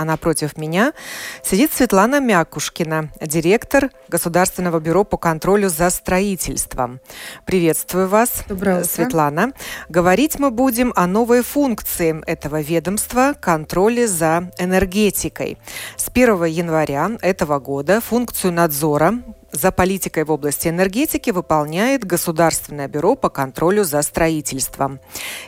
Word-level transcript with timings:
А 0.00 0.04
напротив 0.06 0.56
меня 0.56 0.94
сидит 1.42 1.74
Светлана 1.74 2.20
Мякушкина, 2.20 3.10
директор 3.20 3.90
Государственного 4.08 4.80
бюро 4.80 5.04
по 5.04 5.18
контролю 5.18 5.68
за 5.68 5.90
строительством. 5.90 7.00
Приветствую 7.44 8.08
вас, 8.08 8.44
Доброе 8.48 8.78
утро. 8.78 8.88
Светлана. 8.88 9.52
Говорить 9.90 10.38
мы 10.38 10.50
будем 10.50 10.94
о 10.96 11.06
новой 11.06 11.42
функции 11.42 12.18
этого 12.26 12.62
ведомства– 12.62 13.34
контроле 13.40 14.08
за 14.08 14.50
энергетикой. 14.56 15.58
С 15.98 16.08
1 16.08 16.44
января 16.46 17.10
этого 17.20 17.58
года 17.58 18.00
функцию 18.00 18.54
надзора 18.54 19.16
за 19.52 19.72
политикой 19.72 20.24
в 20.24 20.30
области 20.30 20.68
энергетики 20.68 21.30
выполняет 21.30 22.04
Государственное 22.04 22.88
бюро 22.88 23.16
по 23.16 23.28
контролю 23.30 23.84
за 23.84 24.02
строительством. 24.02 25.00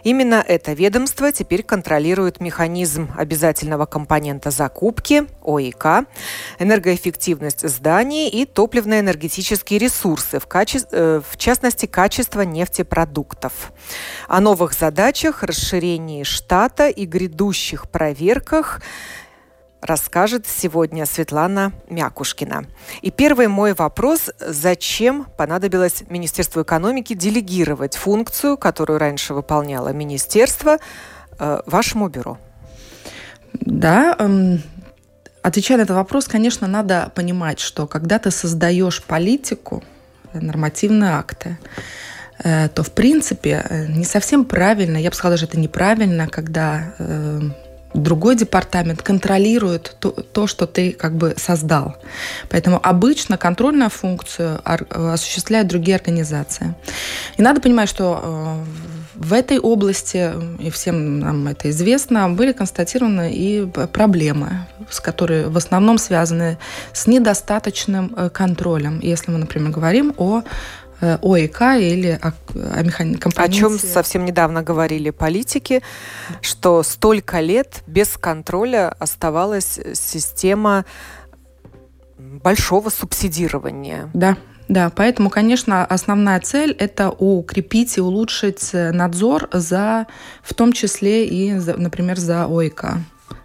Именно 0.02 0.45
это 0.46 0.73
ведомство 0.73 1.30
теперь 1.32 1.62
контролирует 1.62 2.41
механизм 2.41 3.10
обязательного 3.16 3.87
компонента 3.87 4.41
закупки, 4.51 5.27
ОИК, 5.42 6.06
энергоэффективность 6.59 7.69
зданий 7.69 8.28
и 8.28 8.45
топливно-энергетические 8.45 9.79
ресурсы, 9.79 10.38
в, 10.38 10.46
каче... 10.46 10.80
Э, 10.90 11.21
в 11.26 11.37
частности, 11.37 11.87
качество 11.87 12.43
нефтепродуктов. 12.43 13.73
О 14.29 14.40
новых 14.40 14.73
задачах, 14.73 15.43
расширении 15.43 16.23
штата 16.23 16.88
и 16.88 17.07
грядущих 17.07 17.90
проверках 17.90 18.80
расскажет 19.82 20.46
сегодня 20.46 21.04
Светлана 21.07 21.73
Мякушкина. 21.90 22.66
И 23.02 23.10
первый 23.10 23.48
мой 23.48 23.74
вопрос, 23.74 24.30
зачем 24.38 25.26
понадобилось 25.37 26.04
Министерству 26.09 26.63
экономики 26.63 27.15
делегировать 27.15 27.96
функцию, 27.96 28.57
которую 28.57 28.98
раньше 28.98 29.35
выполняло 29.35 29.93
Министерство, 29.93 30.79
э, 31.38 31.60
вашему 31.66 32.09
бюро? 32.09 32.38
Да, 33.60 34.16
эм, 34.18 34.62
отвечая 35.42 35.78
на 35.78 35.82
этот 35.82 35.96
вопрос, 35.96 36.28
конечно, 36.28 36.66
надо 36.66 37.10
понимать, 37.14 37.60
что 37.60 37.86
когда 37.86 38.18
ты 38.18 38.30
создаешь 38.30 39.02
политику, 39.02 39.82
нормативные 40.32 41.10
акты, 41.10 41.58
э, 42.42 42.68
то, 42.68 42.82
в 42.82 42.92
принципе, 42.92 43.64
э, 43.68 43.86
не 43.86 44.04
совсем 44.04 44.45
правильно, 44.45 44.96
я 44.96 45.10
бы 45.10 45.16
сказала, 45.16 45.34
даже 45.34 45.46
это 45.46 45.58
неправильно, 45.58 46.28
когда 46.28 46.95
другой 47.95 48.36
департамент 48.36 49.02
контролирует 49.02 49.96
то, 50.00 50.10
то, 50.10 50.46
что 50.46 50.66
ты 50.66 50.92
как 50.92 51.14
бы 51.14 51.34
создал. 51.36 51.96
Поэтому 52.48 52.80
обычно 52.82 53.36
контрольную 53.36 53.90
функцию 53.90 54.60
осуществляют 54.64 55.68
другие 55.68 55.96
организации. 55.96 56.74
И 57.36 57.42
надо 57.42 57.60
понимать, 57.60 57.88
что 57.88 58.20
э, 58.23 58.64
в 59.23 59.32
этой 59.32 59.59
области, 59.59 60.32
и 60.59 60.70
всем 60.70 61.20
нам 61.20 61.48
это 61.48 61.70
известно, 61.70 62.28
были 62.30 62.52
констатированы 62.52 63.32
и 63.32 63.66
проблемы, 63.92 64.66
с 64.91 65.00
которые 65.00 65.48
в 65.48 65.56
основном 65.56 65.98
связаны 65.98 66.59
с 66.92 67.06
недостаточным 67.06 68.14
э, 68.16 68.31
контролем. 68.31 69.00
Если 69.00 69.31
мы, 69.31 69.38
например, 69.38 69.70
говорим 69.70 70.14
о 70.16 70.42
Э, 71.03 71.19
ОИК 71.20 71.62
или 71.81 72.16
о, 72.22 72.32
о 72.54 72.82
механи... 72.84 73.16
компоненте. 73.16 73.56
О 73.56 73.60
чем 73.60 73.76
совсем 73.76 74.24
недавно 74.24 74.62
говорили 74.62 75.10
политики, 75.10 75.82
что 76.41 76.84
столько 76.84 77.41
лет 77.41 77.82
без 77.88 78.16
контроля 78.16 78.94
оставалась 79.00 79.80
система 79.94 80.84
большого 82.16 82.88
субсидирования. 82.91 84.10
Да, 84.14 84.36
да, 84.72 84.88
поэтому, 84.88 85.28
конечно, 85.28 85.84
основная 85.84 86.41
цель– 86.41 86.72
это 86.78 87.10
укрепить 87.10 87.99
и 87.99 88.00
улучшить 88.00 88.71
надзор 88.72 89.50
за, 89.53 90.06
в 90.43 90.55
том 90.55 90.72
числе 90.72 91.27
и, 91.27 91.53
например, 91.53 92.19
за 92.19 92.47
ОИК 92.47 92.84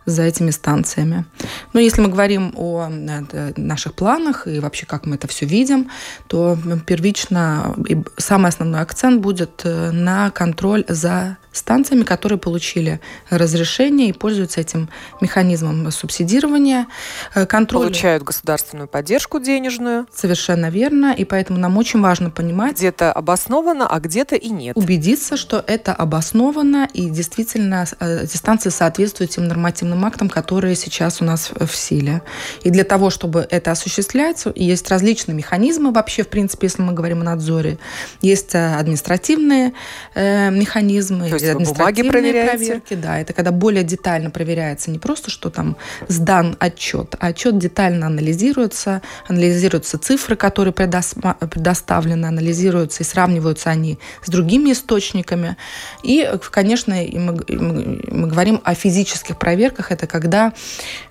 за 0.08 0.24
этими 0.24 0.52
станциями. 0.52 1.26
Но 1.74 1.82
если 1.82 2.02
мы 2.02 2.08
говорим 2.08 2.54
о 2.56 2.88
э, 2.90 3.52
наших 3.58 3.94
планах 3.94 4.48
и 4.48 4.60
вообще 4.60 4.86
как 4.86 5.06
мы 5.06 5.16
это 5.16 5.28
все 5.28 5.46
видим, 5.46 5.92
то 6.28 6.58
первично 6.86 7.76
и 7.88 7.98
самый 8.16 8.48
основной 8.48 8.80
акцент 8.82 9.22
будет 9.22 9.62
э, 9.66 9.92
на 9.92 10.32
контроль 10.32 10.86
за 10.88 11.38
станциями, 11.52 12.04
которые 12.04 12.40
получили 12.40 13.02
разрешение 13.30 14.10
и 14.10 14.14
пользуются 14.14 14.62
этим 14.62 14.90
механизмом 15.20 15.92
субсидирования. 15.92 16.88
Э, 17.36 17.46
контроль... 17.46 17.88
Получают 17.88 18.24
государственную 18.24 18.88
поддержку 18.88 19.42
денежную. 19.42 20.08
Совершенно 20.14 20.70
верно. 20.70 21.14
И 21.14 21.26
поэтому 21.26 21.60
нам 21.60 21.78
очень 21.78 22.00
важно 22.02 22.30
понимать... 22.30 22.78
Где-то 22.78 23.12
обосновано, 23.12 23.88
а 23.88 24.00
где-то 24.00 24.36
и 24.36 24.50
нет. 24.50 24.78
Убедиться, 24.78 25.36
что 25.36 25.62
это 25.68 25.94
обосновано 25.94 26.88
и 26.94 27.10
действительно 27.10 27.86
станции 28.26 28.70
соответствуют 28.70 29.32
тем 29.32 29.48
нормативным 29.48 29.97
актам, 30.06 30.30
которые 30.30 30.76
сейчас 30.76 31.22
у 31.22 31.26
нас 31.26 31.52
в 31.58 31.76
силе. 31.76 32.22
И 32.64 32.70
для 32.70 32.84
того, 32.84 33.10
чтобы 33.10 33.48
это 33.50 33.72
осуществлять, 33.72 34.44
есть 34.56 34.90
различные 34.90 35.36
механизмы 35.36 35.92
вообще, 35.92 36.24
в 36.24 36.28
принципе, 36.28 36.68
если 36.68 36.82
мы 36.82 36.94
говорим 36.94 37.22
о 37.22 37.24
надзоре. 37.24 37.78
Есть 38.22 38.56
э, 38.56 38.76
административные 38.76 39.74
э, 40.16 40.50
механизмы, 40.52 41.30
То 41.30 41.36
есть 41.36 41.54
бумаги 41.54 42.04
проверяете? 42.04 42.82
Да, 42.96 43.20
это 43.20 43.34
когда 43.34 43.52
более 43.52 43.84
детально 43.84 44.30
проверяется 44.30 44.92
не 44.92 45.00
просто, 45.00 45.30
что 45.30 45.50
там 45.50 45.78
сдан 46.08 46.56
отчет, 46.60 47.16
а 47.20 47.28
отчет 47.28 47.58
детально 47.58 48.08
анализируется, 48.08 49.02
анализируются 49.28 49.98
цифры, 49.98 50.36
которые 50.36 50.74
предоставлены, 50.74 52.26
анализируются 52.26 53.04
и 53.04 53.06
сравниваются 53.06 53.70
они 53.70 54.00
с 54.24 54.30
другими 54.30 54.72
источниками. 54.72 55.58
И, 56.04 56.30
конечно, 56.52 56.96
мы, 56.96 57.44
мы 57.48 58.28
говорим 58.28 58.62
о 58.64 58.74
физических 58.74 59.38
проверках, 59.38 59.87
это 59.92 60.08
когда 60.08 60.54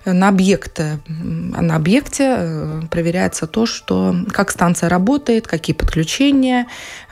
на 0.05 0.29
объекте, 0.29 0.99
на 1.07 1.75
объекте 1.75 2.35
э, 2.37 2.81
проверяется 2.89 3.47
то, 3.47 3.65
что 3.65 4.15
как 4.31 4.51
станция 4.51 4.89
работает, 4.89 5.47
какие 5.47 5.75
подключения, 5.75 6.67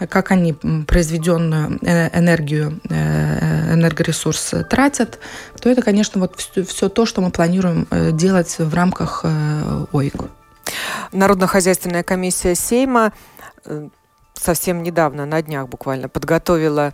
как 0.10 0.32
они 0.32 0.54
произведенную 0.54 1.80
э, 1.82 2.18
энергию 2.18 2.80
Э, 2.90 3.74
энергоресурс 3.74 4.56
тратят, 4.70 5.20
то 5.60 5.70
это, 5.70 5.82
конечно, 5.82 6.22
вот 6.22 6.36
все, 6.38 6.64
все 6.64 6.90
то, 6.90 7.06
что 7.06 7.22
мы 7.22 7.32
планируем 7.32 7.88
делать 8.16 8.56
в 8.58 8.74
рамках 8.74 9.26
ОИК. 9.26 10.14
Народно-хозяйственная 11.12 12.04
комиссия 12.04 12.56
Сейма 12.56 13.12
совсем 14.34 14.84
недавно, 14.84 15.26
на 15.26 15.42
днях 15.42 15.68
буквально, 15.68 16.10
подготовила 16.10 16.94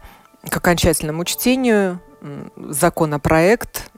к 0.50 0.58
окончательному 0.58 1.24
чтению 1.26 2.00
законопроект 2.70 3.92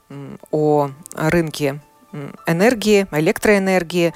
о 0.52 0.90
рынке 1.14 1.82
энергии, 2.46 3.08
электроэнергии, 3.12 4.14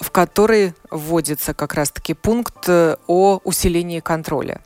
в 0.00 0.10
который 0.10 0.74
вводится 0.90 1.54
как 1.54 1.74
раз-таки 1.74 2.14
пункт 2.14 2.68
о 2.68 3.40
усилении 3.44 4.00
контроля 4.00 4.60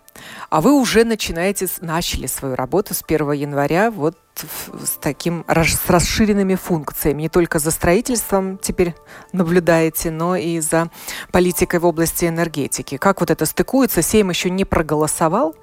а 0.50 0.60
вы 0.60 0.72
уже 0.72 1.04
начинаете, 1.04 1.68
начали 1.80 2.26
свою 2.26 2.54
работу 2.54 2.94
с 2.94 3.02
1 3.06 3.32
января 3.32 3.90
вот 3.90 4.16
с 4.36 4.90
таким 5.00 5.44
с 5.48 5.90
расширенными 5.90 6.54
функциями. 6.54 7.22
Не 7.22 7.28
только 7.28 7.58
за 7.58 7.70
строительством 7.70 8.58
теперь 8.58 8.94
наблюдаете, 9.32 10.10
но 10.10 10.36
и 10.36 10.60
за 10.60 10.90
политикой 11.32 11.80
в 11.80 11.86
области 11.86 12.24
энергетики. 12.26 12.96
Как 12.96 13.20
вот 13.20 13.30
это 13.30 13.46
стыкуется? 13.46 14.02
Сейм 14.02 14.30
еще 14.30 14.50
не 14.50 14.64
проголосовал 14.64 15.56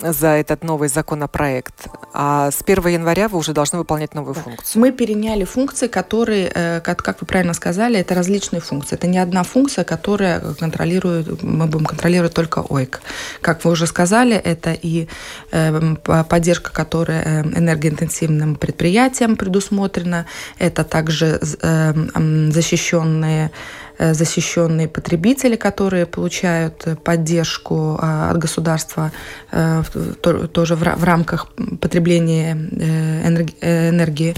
за 0.00 0.28
этот 0.28 0.64
новый 0.64 0.88
законопроект. 0.88 1.88
А 2.12 2.50
с 2.50 2.62
1 2.64 2.86
января 2.88 3.28
вы 3.28 3.38
уже 3.38 3.52
должны 3.52 3.78
выполнять 3.78 4.14
новую 4.14 4.34
да. 4.34 4.42
функцию. 4.42 4.80
Мы 4.80 4.92
переняли 4.92 5.44
функции, 5.44 5.88
которые, 5.88 6.50
э, 6.54 6.80
как, 6.80 7.02
как 7.02 7.20
вы 7.20 7.26
правильно 7.26 7.54
сказали, 7.54 7.98
это 7.98 8.14
различные 8.14 8.60
функции. 8.60 8.96
Это 8.96 9.06
не 9.06 9.18
одна 9.18 9.42
функция, 9.42 9.84
которая 9.84 10.40
контролирует, 10.54 11.42
мы 11.42 11.66
будем 11.66 11.86
контролировать 11.86 12.34
только 12.34 12.60
ОИК. 12.60 13.00
Как 13.40 13.64
вы 13.64 13.72
уже 13.72 13.86
сказали, 13.86 14.36
это 14.36 14.72
и 14.72 15.08
э, 15.50 15.96
поддержка, 16.28 16.72
которая 16.72 17.24
э, 17.24 17.42
энергоинтенсивным 17.42 18.56
предприятиям 18.56 19.36
предусмотрена, 19.36 20.26
это 20.58 20.84
также 20.84 21.38
защищенные 21.40 23.50
защищенные 23.98 24.88
потребители, 24.88 25.56
которые 25.56 26.06
получают 26.06 26.86
поддержку 27.04 27.98
а, 28.00 28.30
от 28.30 28.38
государства 28.38 29.12
тоже 30.52 30.76
в 30.76 31.04
рамках 31.04 31.46
потребления 31.80 32.52
энергии. 32.52 34.34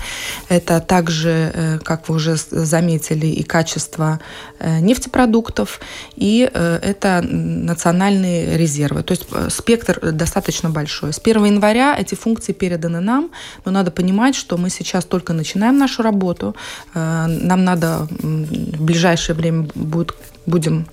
Это 0.49 0.81
также, 0.81 1.81
как 1.85 2.09
вы 2.09 2.17
уже 2.17 2.37
заметили, 2.37 3.27
и 3.27 3.43
качество 3.43 4.21
нефтепродуктов, 4.61 5.81
и 6.17 6.49
это 6.53 7.23
национальные 7.23 8.57
резервы. 8.57 9.03
То 9.03 9.13
есть 9.13 9.27
спектр 9.53 10.13
достаточно 10.13 10.71
большой. 10.71 11.13
С 11.13 11.19
1 11.19 11.45
января 11.45 11.97
эти 11.99 12.15
функции 12.15 12.53
переданы 12.53 13.01
нам, 13.01 13.31
но 13.65 13.73
надо 13.73 13.91
понимать, 13.91 14.35
что 14.35 14.57
мы 14.57 14.71
сейчас 14.71 15.05
только 15.05 15.33
начинаем 15.33 15.79
нашу 15.79 16.03
работу. 16.03 16.55
Э, 16.95 17.27
нам 17.27 17.65
надо 17.65 18.09
в 18.21 18.85
ближайшее 18.85 19.37
время 19.37 19.50
будет, 19.51 20.15
будем 20.47 20.87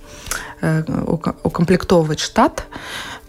э, 0.60 0.82
укомплектовывать 1.42 2.20
штат 2.20 2.64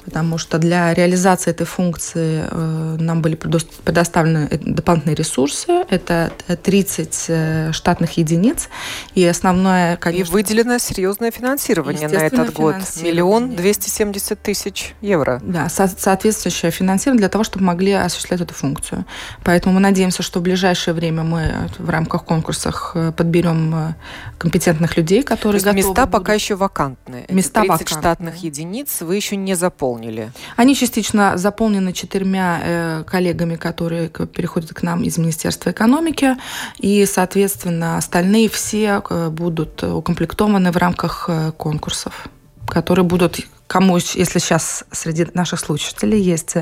потому 0.09 0.39
что 0.39 0.57
для 0.57 0.93
реализации 0.93 1.51
этой 1.51 1.67
функции 1.67 2.43
э, 2.49 2.97
нам 2.99 3.21
были 3.21 3.35
предоставлены 3.35 4.49
дополнительные 4.49 5.15
ресурсы. 5.15 5.85
Это 5.87 6.31
30 6.63 7.25
э, 7.27 7.71
штатных 7.71 8.17
единиц. 8.17 8.69
И 9.13 9.23
основное, 9.23 9.97
конечно... 9.97 10.31
И 10.31 10.33
выделено 10.33 10.79
серьезное 10.79 11.29
финансирование 11.29 12.07
на 12.07 12.17
этот 12.17 12.53
год. 12.53 12.75
Миллион 13.01 13.55
двести 13.55 13.89
семьдесят 13.89 14.41
тысяч 14.41 14.95
евро. 15.01 15.39
Да, 15.43 15.69
со 15.69 15.87
соответствующее 15.87 16.71
финансирование 16.71 17.19
для 17.19 17.29
того, 17.29 17.43
чтобы 17.43 17.65
могли 17.65 17.93
осуществлять 17.93 18.41
эту 18.41 18.55
функцию. 18.55 19.05
Поэтому 19.43 19.75
мы 19.75 19.79
надеемся, 19.79 20.23
что 20.23 20.39
в 20.39 20.43
ближайшее 20.43 20.95
время 20.95 21.23
мы 21.23 21.69
в 21.77 21.89
рамках 21.89 22.25
конкурсов 22.25 22.91
э, 22.95 23.11
подберем 23.15 23.93
компетентных 24.39 24.97
людей, 24.97 25.21
которые 25.21 25.61
готовы 25.61 25.77
места 25.77 26.05
будут... 26.05 26.11
пока 26.11 26.33
еще 26.33 26.55
вакантные. 26.55 27.25
Места 27.29 27.61
30 27.61 27.69
вакантные. 27.69 27.99
штатных 27.99 28.35
единиц 28.37 29.01
вы 29.01 29.15
еще 29.15 29.35
не 29.35 29.53
заполнили 29.53 29.98
заполнили? 29.99 30.31
Они 30.55 30.75
частично 30.75 31.37
заполнены 31.37 31.93
четырьмя 31.93 32.61
э, 32.63 33.03
коллегами, 33.05 33.55
которые 33.55 34.09
переходят 34.09 34.73
к 34.73 34.83
нам 34.83 35.03
из 35.03 35.17
Министерства 35.17 35.71
экономики. 35.71 36.35
И, 36.77 37.05
соответственно, 37.05 37.97
остальные 37.97 38.49
все 38.49 39.01
э, 39.09 39.29
будут 39.29 39.83
укомплектованы 39.83 40.71
в 40.71 40.77
рамках 40.77 41.25
э, 41.27 41.51
конкурсов, 41.57 42.27
которые 42.67 43.05
будут 43.05 43.39
кому, 43.67 43.97
если 43.97 44.39
сейчас 44.39 44.83
среди 44.91 45.27
наших 45.35 45.59
слушателей 45.59 46.19
есть 46.19 46.55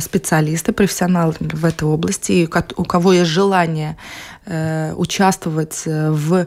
специалисты, 0.00 0.72
профессионалы 0.72 1.34
в 1.38 1.64
этой 1.66 1.84
области, 1.84 2.32
и 2.32 2.46
у 2.76 2.84
кого 2.84 3.12
есть 3.12 3.30
желание 3.30 3.98
участвовать 4.96 5.82
в 5.84 6.46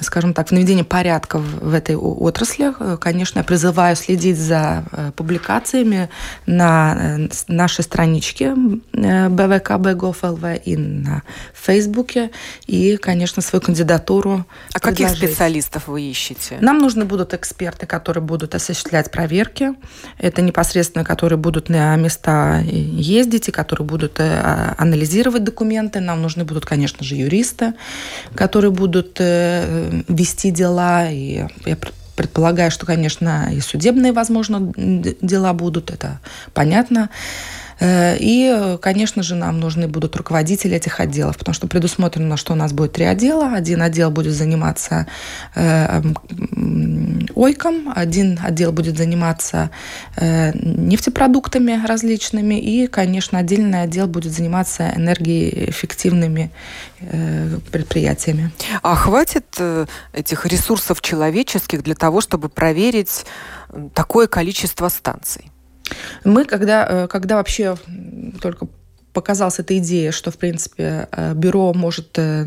скажем 0.00 0.34
так, 0.34 0.48
в 0.48 0.52
наведении 0.52 0.82
порядка 0.82 1.38
в 1.38 1.74
этой 1.74 1.96
отрасли. 1.96 2.72
Конечно, 2.98 3.40
я 3.40 3.44
призываю 3.44 3.96
следить 3.96 4.38
за 4.38 4.84
э, 4.92 5.12
публикациями 5.14 6.08
на 6.46 7.18
э, 7.18 7.28
нашей 7.48 7.82
страничке 7.82 8.54
bvkb.gov.lv 8.92 10.44
э, 10.44 10.60
и 10.64 10.76
на 10.76 11.22
Фейсбуке. 11.54 12.30
И, 12.66 12.96
конечно, 12.96 13.42
свою 13.42 13.60
кандидатуру 13.62 14.46
А 14.72 14.78
предложить. 14.78 14.98
каких 14.98 15.28
специалистов 15.28 15.88
вы 15.88 16.02
ищете? 16.02 16.58
Нам 16.60 16.78
нужны 16.78 17.04
будут 17.04 17.34
эксперты, 17.34 17.86
которые 17.86 18.22
будут 18.22 18.54
осуществлять 18.54 19.10
проверки. 19.10 19.74
Это 20.18 20.42
непосредственно, 20.42 21.04
которые 21.04 21.38
будут 21.38 21.68
на 21.68 21.96
места 21.96 22.60
ездить 22.60 23.48
и 23.48 23.52
которые 23.52 23.86
будут 23.86 24.20
анализировать 24.20 25.44
документы. 25.44 26.00
Нам 26.00 26.22
нужны 26.22 26.44
будут, 26.44 26.64
конечно 26.64 27.04
же, 27.04 27.16
юристы, 27.16 27.74
которые 28.34 28.70
будут 28.70 29.20
вести 30.08 30.50
дела. 30.50 31.10
И 31.10 31.46
я 31.64 31.78
предполагаю, 32.16 32.70
что, 32.70 32.86
конечно, 32.86 33.50
и 33.52 33.60
судебные, 33.60 34.12
возможно, 34.12 34.72
дела 34.76 35.52
будут, 35.52 35.90
это 35.90 36.20
понятно. 36.54 37.10
Э, 37.82 38.16
и, 38.18 38.78
конечно 38.80 39.22
же, 39.22 39.34
нам 39.34 39.58
нужны 39.58 39.88
будут 39.88 40.14
руководители 40.16 40.76
этих 40.76 41.00
отделов, 41.00 41.36
потому 41.36 41.54
что 41.54 41.66
предусмотрено, 41.66 42.36
что 42.36 42.52
у 42.52 42.56
нас 42.56 42.72
будет 42.72 42.92
три 42.92 43.04
отдела. 43.04 43.54
Один 43.54 43.82
отдел 43.82 44.10
будет 44.10 44.34
заниматься 44.34 45.06
э, 45.56 46.02
ойком, 47.34 47.92
один 47.94 48.38
отдел 48.40 48.72
будет 48.72 48.96
заниматься 48.96 49.70
э, 50.16 50.52
нефтепродуктами 50.54 51.84
различными, 51.84 52.54
и, 52.54 52.86
конечно, 52.86 53.38
отдельный 53.38 53.82
отдел 53.82 54.06
будет 54.06 54.32
заниматься 54.32 54.92
энергоэффективными 54.94 56.50
предприятиями. 57.72 58.52
А 58.82 58.94
хватит 58.94 59.60
этих 60.12 60.46
ресурсов 60.46 61.00
человеческих 61.00 61.82
для 61.82 61.96
того, 61.96 62.20
чтобы 62.20 62.48
проверить 62.48 63.26
такое 63.92 64.28
количество 64.28 64.88
станций? 64.88 65.51
Мы, 66.24 66.44
когда, 66.44 66.86
э, 66.88 67.08
когда 67.08 67.36
вообще 67.36 67.76
только 68.40 68.66
показалась 69.12 69.58
эта 69.58 69.76
идея, 69.78 70.10
что, 70.10 70.30
в 70.30 70.38
принципе, 70.38 71.08
э, 71.10 71.34
бюро 71.34 71.72
может 71.74 72.18
э, 72.18 72.46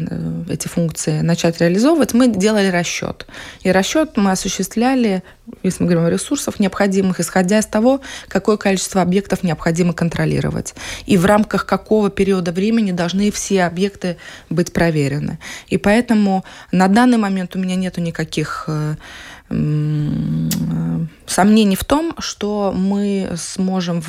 эти 0.50 0.68
функции 0.68 1.22
начать 1.22 1.60
реализовывать, 1.62 2.14
мы 2.14 2.28
делали 2.28 2.68
расчет. 2.68 3.28
И 3.62 3.72
расчет 3.72 4.18
мы 4.18 4.32
осуществляли, 4.32 5.24
если 5.64 5.84
мы 5.84 5.90
говорим 5.90 6.08
о 6.08 6.10
ресурсах 6.10 6.60
необходимых, 6.60 7.20
исходя 7.20 7.60
из 7.60 7.68
того, 7.68 8.02
какое 8.28 8.58
количество 8.58 9.02
объектов 9.02 9.44
необходимо 9.44 9.94
контролировать. 9.94 10.74
И 11.06 11.18
в 11.18 11.26
рамках 11.26 11.66
какого 11.66 12.10
периода 12.10 12.52
времени 12.52 12.92
должны 12.92 13.32
все 13.32 13.64
объекты 13.64 14.18
быть 14.50 14.74
проверены. 14.74 15.38
И 15.68 15.78
поэтому 15.78 16.44
на 16.72 16.88
данный 16.88 17.18
момент 17.18 17.56
у 17.56 17.60
меня 17.60 17.76
нет 17.76 17.98
никаких 17.98 18.68
сомнений 21.28 21.76
в 21.76 21.84
том, 21.84 22.16
что 22.20 22.74
мы 22.76 23.32
сможем 23.36 24.02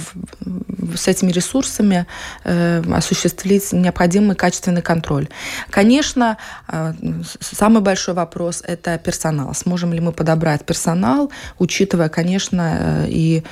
с 0.94 1.09
этими 1.09 1.33
ресурсами 1.33 2.06
э, 2.44 2.83
осуществить 2.93 3.73
необходимый 3.73 4.37
качественный 4.37 4.83
контроль. 4.83 5.29
Конечно, 5.71 6.38
э, 6.69 6.94
самый 7.41 7.83
большой 7.83 8.15
вопрос– 8.15 8.62
это 8.67 8.99
персонал. 8.99 9.55
Сможем 9.55 9.93
ли 9.93 10.00
мы 10.00 10.12
подобрать 10.12 10.65
персонал, 10.65 11.31
учитывая, 11.59 12.09
конечно, 12.09 12.77
э, 12.79 13.06
и 13.09 13.43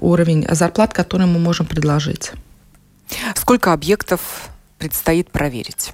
уровень 0.00 0.46
зарплат, 0.50 0.92
который 0.92 1.26
мы 1.26 1.38
можем 1.38 1.66
предложить. 1.66 2.32
Сколько 3.34 3.72
объектов 3.72 4.50
предстоит 4.78 5.30
проверить? 5.30 5.92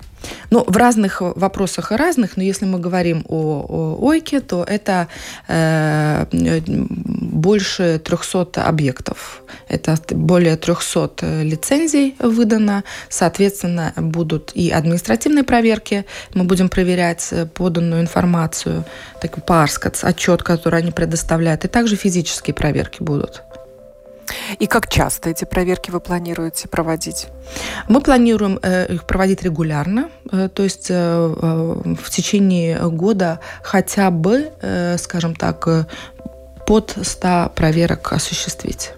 Ну, 0.50 0.64
в 0.66 0.76
разных 0.76 1.20
вопросах 1.20 1.92
и 1.92 1.96
разных, 1.96 2.36
но 2.36 2.42
если 2.42 2.64
мы 2.64 2.78
говорим 2.78 3.24
о, 3.28 3.98
о 4.00 4.10
ОЙКе, 4.10 4.40
то 4.40 4.64
это 4.64 5.08
э, 5.48 6.26
больше 6.30 7.98
300 7.98 8.64
объектов. 8.66 9.42
Это 9.68 9.96
более 10.10 10.56
300 10.56 11.42
лицензий 11.42 12.16
выдано. 12.18 12.84
Соответственно, 13.08 13.92
будут 13.96 14.52
и 14.54 14.70
административные 14.70 15.44
проверки. 15.44 16.04
Мы 16.34 16.44
будем 16.44 16.68
проверять 16.68 17.32
поданную 17.54 18.02
информацию, 18.02 18.84
так 19.20 19.44
парскац, 19.44 20.04
отчет, 20.04 20.42
который 20.42 20.80
они 20.80 20.90
предоставляют. 20.90 21.64
И 21.64 21.68
также 21.68 21.96
физические 21.96 22.54
проверки 22.54 23.02
будут. 23.02 23.42
И 24.58 24.66
как 24.66 24.88
часто 24.88 25.30
эти 25.30 25.44
проверки 25.44 25.90
вы 25.90 26.00
планируете 26.00 26.68
проводить? 26.68 27.28
Мы 27.88 28.00
планируем 28.00 28.58
э, 28.62 28.92
их 28.94 29.04
проводить 29.04 29.42
регулярно, 29.42 30.08
э, 30.30 30.48
то 30.48 30.62
есть 30.62 30.86
э, 30.90 30.94
в 30.96 32.10
течение 32.10 32.78
года 32.90 33.40
хотя 33.62 34.10
бы, 34.10 34.52
скажем 34.98 35.34
так, 35.34 35.68
под 36.66 36.96
100 37.02 37.52
проверок 37.54 38.12
осуществить. 38.12 38.92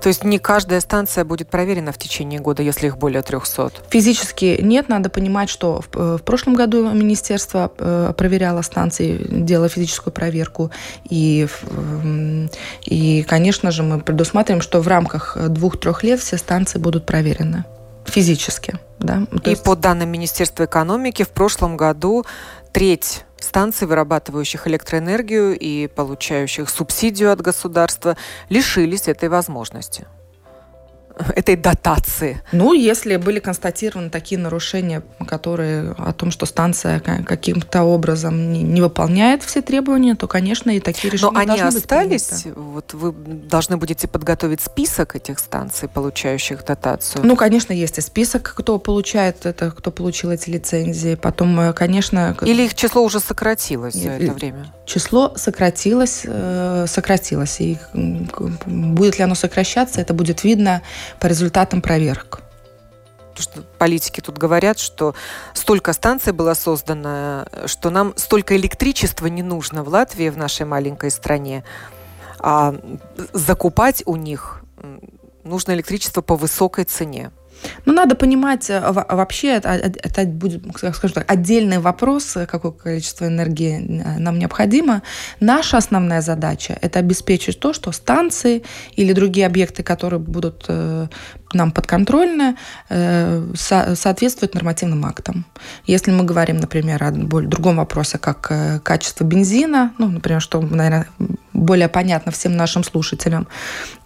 То 0.00 0.08
есть 0.08 0.24
не 0.24 0.38
каждая 0.38 0.80
станция 0.80 1.24
будет 1.24 1.48
проверена 1.48 1.92
в 1.92 1.98
течение 1.98 2.40
года, 2.40 2.62
если 2.62 2.86
их 2.86 2.98
более 2.98 3.22
300? 3.22 3.72
Физически 3.90 4.58
нет. 4.60 4.88
Надо 4.88 5.10
понимать, 5.10 5.48
что 5.50 5.80
в, 5.80 5.88
э, 5.94 6.16
в 6.18 6.22
прошлом 6.22 6.54
году 6.54 6.90
министерство 6.90 7.70
э, 7.78 8.12
проверяло 8.16 8.62
станции, 8.62 9.26
делало 9.28 9.68
физическую 9.68 10.12
проверку. 10.12 10.70
И, 11.08 11.46
и, 12.84 13.22
конечно 13.28 13.70
же, 13.70 13.82
мы 13.82 14.00
предусматриваем, 14.00 14.62
что 14.62 14.80
в 14.80 14.88
рамках 14.88 15.36
двух-трех 15.48 16.02
лет 16.02 16.20
все 16.20 16.36
станции 16.36 16.78
будут 16.78 17.06
проверены 17.06 17.64
физически. 18.08 18.78
Да? 18.98 19.26
То 19.30 19.50
и 19.50 19.50
есть... 19.50 19.62
по 19.62 19.76
данным 19.76 20.10
Министерства 20.10 20.64
экономики 20.64 21.22
в 21.22 21.28
прошлом 21.28 21.76
году 21.76 22.24
треть 22.72 23.24
станций, 23.40 23.86
вырабатывающих 23.86 24.66
электроэнергию 24.66 25.58
и 25.58 25.86
получающих 25.86 26.68
субсидию 26.68 27.32
от 27.32 27.40
государства, 27.40 28.16
лишились 28.48 29.08
этой 29.08 29.28
возможности. 29.28 30.06
Этой 31.34 31.56
дотации? 31.56 32.40
Ну, 32.52 32.72
если 32.72 33.16
были 33.16 33.38
констатированы 33.40 34.10
такие 34.10 34.40
нарушения, 34.40 35.02
которые 35.26 35.94
о 35.98 36.12
том, 36.12 36.30
что 36.30 36.46
станция 36.46 37.00
каким-то 37.00 37.82
образом 37.84 38.52
не, 38.52 38.62
не 38.62 38.80
выполняет 38.80 39.42
все 39.42 39.62
требования, 39.62 40.14
то, 40.14 40.26
конечно, 40.26 40.70
и 40.70 40.80
такие 40.80 41.10
решения 41.10 41.32
Но 41.32 41.38
они 41.38 41.60
остались? 41.60 42.44
Быть 42.44 42.54
вот 42.54 42.94
вы 42.94 43.12
должны 43.12 43.76
будете 43.76 44.08
подготовить 44.08 44.60
список 44.60 45.16
этих 45.16 45.38
станций, 45.38 45.88
получающих 45.88 46.64
дотацию? 46.64 47.24
Ну, 47.24 47.36
конечно, 47.36 47.72
есть 47.72 47.98
и 47.98 48.00
список, 48.00 48.54
кто 48.56 48.78
получает 48.78 49.46
это, 49.46 49.70
кто 49.70 49.90
получил 49.90 50.30
эти 50.30 50.50
лицензии. 50.50 51.14
Потом, 51.14 51.58
э, 51.60 51.72
конечно... 51.72 52.36
Или 52.42 52.64
их 52.64 52.74
число 52.74 53.02
уже 53.02 53.20
сократилось 53.20 53.94
за 53.94 54.10
это 54.10 54.32
время? 54.32 54.72
Число 54.88 55.34
сократилось, 55.36 56.22
э, 56.24 56.86
сократилось. 56.88 57.60
И 57.60 57.76
будет 58.64 59.18
ли 59.18 59.24
оно 59.24 59.34
сокращаться, 59.34 60.00
это 60.00 60.14
будет 60.14 60.44
видно 60.44 60.80
по 61.20 61.26
результатам 61.26 61.82
проверок. 61.82 62.40
Потому 63.34 63.42
что 63.42 63.62
политики 63.78 64.22
тут 64.22 64.38
говорят, 64.38 64.78
что 64.78 65.14
столько 65.52 65.92
станций 65.92 66.32
было 66.32 66.54
создано, 66.54 67.46
что 67.66 67.90
нам 67.90 68.14
столько 68.16 68.56
электричества 68.56 69.26
не 69.26 69.42
нужно 69.42 69.84
в 69.84 69.88
Латвии, 69.88 70.30
в 70.30 70.38
нашей 70.38 70.64
маленькой 70.64 71.10
стране. 71.10 71.64
А 72.38 72.74
закупать 73.34 74.02
у 74.06 74.16
них 74.16 74.62
нужно 75.44 75.72
электричество 75.72 76.22
по 76.22 76.34
высокой 76.34 76.84
цене. 76.84 77.30
Ну, 77.84 77.92
надо 77.92 78.14
понимать, 78.14 78.70
э, 78.70 78.80
вообще 78.90 79.48
это, 79.48 79.68
это 79.70 80.24
будет, 80.24 80.62
скажем 80.76 81.10
так, 81.10 81.30
отдельный 81.30 81.78
вопрос, 81.78 82.36
какое 82.46 82.72
количество 82.72 83.26
энергии 83.26 84.02
э, 84.02 84.18
нам 84.18 84.38
необходимо. 84.38 85.02
Наша 85.40 85.76
основная 85.76 86.20
задача– 86.20 86.78
это 86.80 86.98
обеспечить 86.98 87.60
то, 87.60 87.72
что 87.72 87.92
станции 87.92 88.62
или 88.96 89.12
другие 89.12 89.46
объекты, 89.46 89.82
которые 89.82 90.20
будут 90.20 90.64
э, 90.68 91.06
нам 91.54 91.70
подконтрольны, 91.72 92.56
соответствуют 93.54 94.52
нормативным 94.52 95.06
актам. 95.06 95.46
Если 95.86 96.10
мы 96.10 96.24
говорим, 96.24 96.58
например, 96.58 97.02
о 97.02 97.10
другом 97.10 97.76
вопросе, 97.76 98.18
как 98.18 98.82
качество 98.82 99.24
бензина, 99.24 99.94
ну, 99.96 100.08
например, 100.08 100.42
что, 100.42 100.60
наверное, 100.60 101.06
более 101.54 101.88
понятно 101.88 102.32
всем 102.32 102.56
нашим 102.56 102.84
слушателям, 102.84 103.48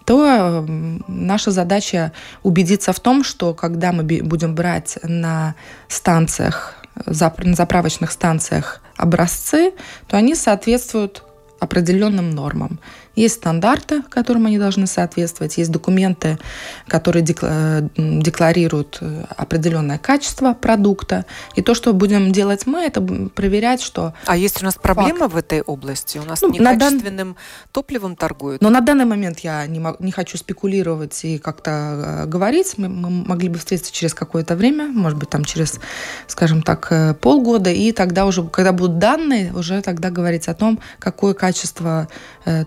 то 0.05 0.65
наша 1.07 1.51
задача 1.51 2.11
убедиться 2.43 2.93
в 2.93 2.99
том, 2.99 3.23
что 3.23 3.53
когда 3.53 3.91
мы 3.91 4.03
будем 4.03 4.55
брать 4.55 4.97
на 5.03 5.55
станциях, 5.87 6.75
на 7.05 7.55
заправочных 7.55 8.11
станциях 8.11 8.81
образцы, 8.97 9.73
то 10.07 10.17
они 10.17 10.35
соответствуют 10.35 11.23
определенным 11.59 12.31
нормам. 12.31 12.79
Есть 13.15 13.35
стандарты, 13.35 14.01
которым 14.09 14.47
они 14.47 14.57
должны 14.57 14.87
соответствовать, 14.87 15.57
есть 15.57 15.71
документы, 15.71 16.39
которые 16.87 17.23
декларируют 17.23 18.97
э, 19.01 19.25
определенное 19.37 19.99
качество 19.99 20.53
продукта. 20.53 21.25
И 21.55 21.61
то, 21.61 21.75
что 21.75 21.93
будем 21.93 22.31
делать 22.31 22.65
мы, 22.65 22.79
это 22.79 23.01
проверять, 23.01 23.81
что... 23.83 24.15
А 24.25 24.35
есть 24.35 24.63
у 24.63 24.65
нас 24.65 24.75
проблема 24.81 25.19
факт. 25.19 25.33
в 25.33 25.37
этой 25.37 25.61
области? 25.61 26.17
У 26.17 26.23
нас 26.23 26.41
ну, 26.41 26.49
некачественным 26.49 27.33
дан... 27.33 27.35
топливом 27.71 28.15
торгуют? 28.15 28.63
Но 28.63 28.71
на 28.71 28.81
данный 28.81 29.05
момент 29.05 29.39
я 29.39 29.67
не, 29.67 29.79
не 29.99 30.11
хочу 30.11 30.37
спекулировать 30.39 31.23
и 31.23 31.37
как-то 31.37 32.23
э, 32.23 32.25
говорить. 32.25 32.73
Мы, 32.77 32.89
мы 32.89 33.11
могли 33.11 33.47
бы 33.47 33.59
встретиться 33.59 33.93
через 33.93 34.15
какое-то 34.15 34.55
время, 34.55 34.87
может 34.87 35.19
быть, 35.19 35.29
там 35.29 35.45
через, 35.45 35.79
скажем 36.25 36.63
так, 36.63 36.87
э, 36.89 37.13
полгода, 37.13 37.69
и 37.69 37.91
тогда 37.91 38.25
уже, 38.25 38.43
когда 38.43 38.71
будут 38.71 38.97
данные, 38.97 39.53
уже 39.53 39.83
тогда 39.83 40.09
говорить 40.09 40.47
о 40.47 40.55
том, 40.55 40.79
какое 40.97 41.35
качество 41.35 42.07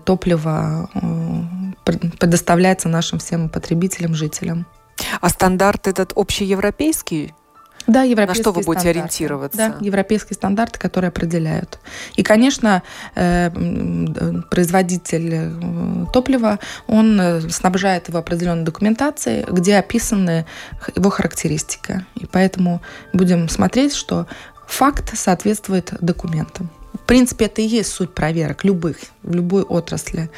топлива 0.05 0.36
топливо 0.37 0.89
э, 0.93 2.01
предоставляется 2.19 2.89
нашим 2.89 3.19
всем 3.19 3.49
потребителям, 3.49 4.13
жителям. 4.13 4.65
А 5.21 5.29
стандарт 5.29 5.87
этот 5.87 6.13
общеевропейский? 6.15 7.33
Да, 7.85 8.03
европейские 8.03 8.43
На 8.43 8.43
что 8.43 8.51
вы 8.51 8.65
будете 8.65 8.81
стандарты. 8.81 8.99
ориентироваться? 8.99 9.57
Да, 9.57 9.75
европейские 9.79 10.35
стандарты, 10.35 10.77
которые 10.79 11.07
определяют. 11.07 11.79
И, 12.17 12.23
конечно, 12.23 12.83
э, 13.15 13.49
производитель 14.51 15.33
э, 15.33 16.05
топлива, 16.11 16.59
он 16.87 17.41
снабжает 17.49 18.09
его 18.09 18.19
определенной 18.19 18.65
документацией, 18.65 19.45
где 19.49 19.77
описаны 19.77 20.45
его 20.95 21.09
характеристики. 21.09 22.05
И 22.15 22.25
поэтому 22.25 22.81
будем 23.13 23.47
смотреть, 23.47 23.93
что 23.93 24.27
факт 24.67 25.17
соответствует 25.17 25.93
документам. 26.01 26.69
В 26.93 26.99
принципе, 27.07 27.45
это 27.45 27.61
и 27.61 27.65
есть 27.65 27.91
суть 27.91 28.13
проверок 28.13 28.63
любых, 28.63 28.97
в 29.23 29.33
любой 29.33 29.63
отрасли. 29.63 30.29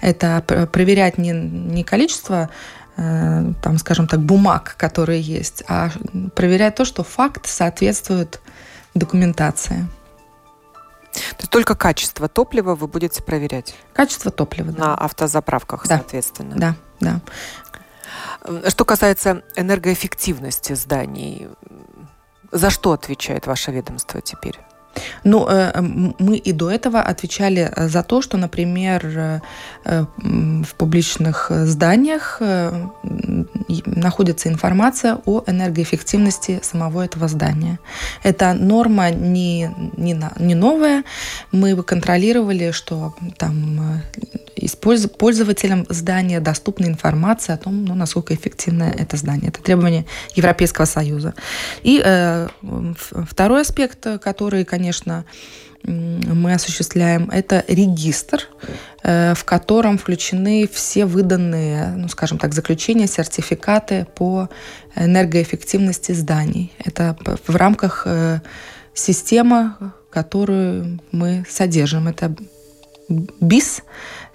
Это 0.00 0.42
проверять 0.72 1.18
не, 1.18 1.30
не 1.30 1.84
количество 1.84 2.50
э, 2.96 3.52
там, 3.62 3.78
скажем 3.78 4.06
так, 4.06 4.20
бумаг, 4.20 4.74
которые 4.76 5.20
есть, 5.20 5.62
а 5.68 5.90
проверять 6.34 6.74
то, 6.74 6.84
что 6.84 7.02
факт 7.02 7.46
соответствует 7.46 8.40
документации. 8.94 9.88
То 11.12 11.40
есть 11.40 11.50
только 11.50 11.74
качество 11.74 12.28
топлива 12.28 12.74
вы 12.74 12.86
будете 12.86 13.22
проверять? 13.22 13.74
Качество 13.92 14.30
топлива, 14.30 14.72
да. 14.72 14.78
На 14.78 14.94
автозаправках, 14.94 15.86
да. 15.86 15.98
соответственно. 15.98 16.56
Да, 16.56 16.76
да. 17.00 17.20
Что 18.68 18.84
касается 18.84 19.42
энергоэффективности 19.56 20.74
зданий, 20.74 21.48
за 22.52 22.70
что 22.70 22.92
отвечает 22.92 23.46
ваше 23.46 23.72
ведомство 23.72 24.20
теперь? 24.20 24.58
Ну, 25.24 25.46
э, 25.48 25.80
мы 25.80 26.36
и 26.36 26.52
до 26.52 26.70
этого 26.70 27.00
отвечали 27.00 27.70
э, 27.74 27.88
за 27.88 28.02
то, 28.02 28.22
что, 28.22 28.36
например, 28.36 29.06
э, 29.06 29.40
в 29.84 30.74
публичных 30.76 31.50
зданиях 31.50 32.40
находится 33.86 34.48
информация 34.48 35.18
о 35.24 35.42
энергоэффективности 35.46 36.60
самого 36.62 37.04
этого 37.04 37.28
здания. 37.28 37.78
Эта 38.22 38.54
норма 38.54 39.10
не, 39.10 39.70
не, 39.96 40.20
не 40.38 40.54
новая. 40.54 41.04
Мы 41.52 41.82
контролировали, 41.82 42.72
что 42.72 43.14
там 43.36 44.02
пользователям 44.76 45.86
здания 45.88 46.40
доступна 46.40 46.86
информация 46.86 47.54
о 47.54 47.58
том, 47.58 47.84
ну, 47.84 47.94
насколько 47.94 48.34
эффективно 48.34 48.84
это 48.84 49.16
здание. 49.16 49.48
Это 49.48 49.62
требование 49.62 50.04
Европейского 50.34 50.84
Союза. 50.84 51.34
И 51.82 52.00
э, 52.04 52.48
второй 53.28 53.62
аспект, 53.62 54.06
который, 54.20 54.64
конечно, 54.64 55.24
мы 55.84 56.54
осуществляем, 56.54 57.30
это 57.30 57.64
регистр, 57.68 58.48
э, 59.02 59.34
в 59.34 59.44
котором 59.44 59.96
включены 59.96 60.68
все 60.70 61.06
выданные, 61.06 61.88
ну, 61.96 62.08
скажем 62.08 62.38
так, 62.38 62.54
заключения, 62.54 63.06
сертификаты 63.06 64.06
по 64.14 64.48
энергоэффективности 64.96 66.12
зданий. 66.12 66.72
Это 66.84 67.16
в 67.46 67.56
рамках 67.56 68.02
э, 68.06 68.40
системы, 68.92 69.74
которую 70.10 71.00
мы 71.12 71.44
содержим. 71.48 72.08
Это 72.08 72.34
БИС, 73.08 73.82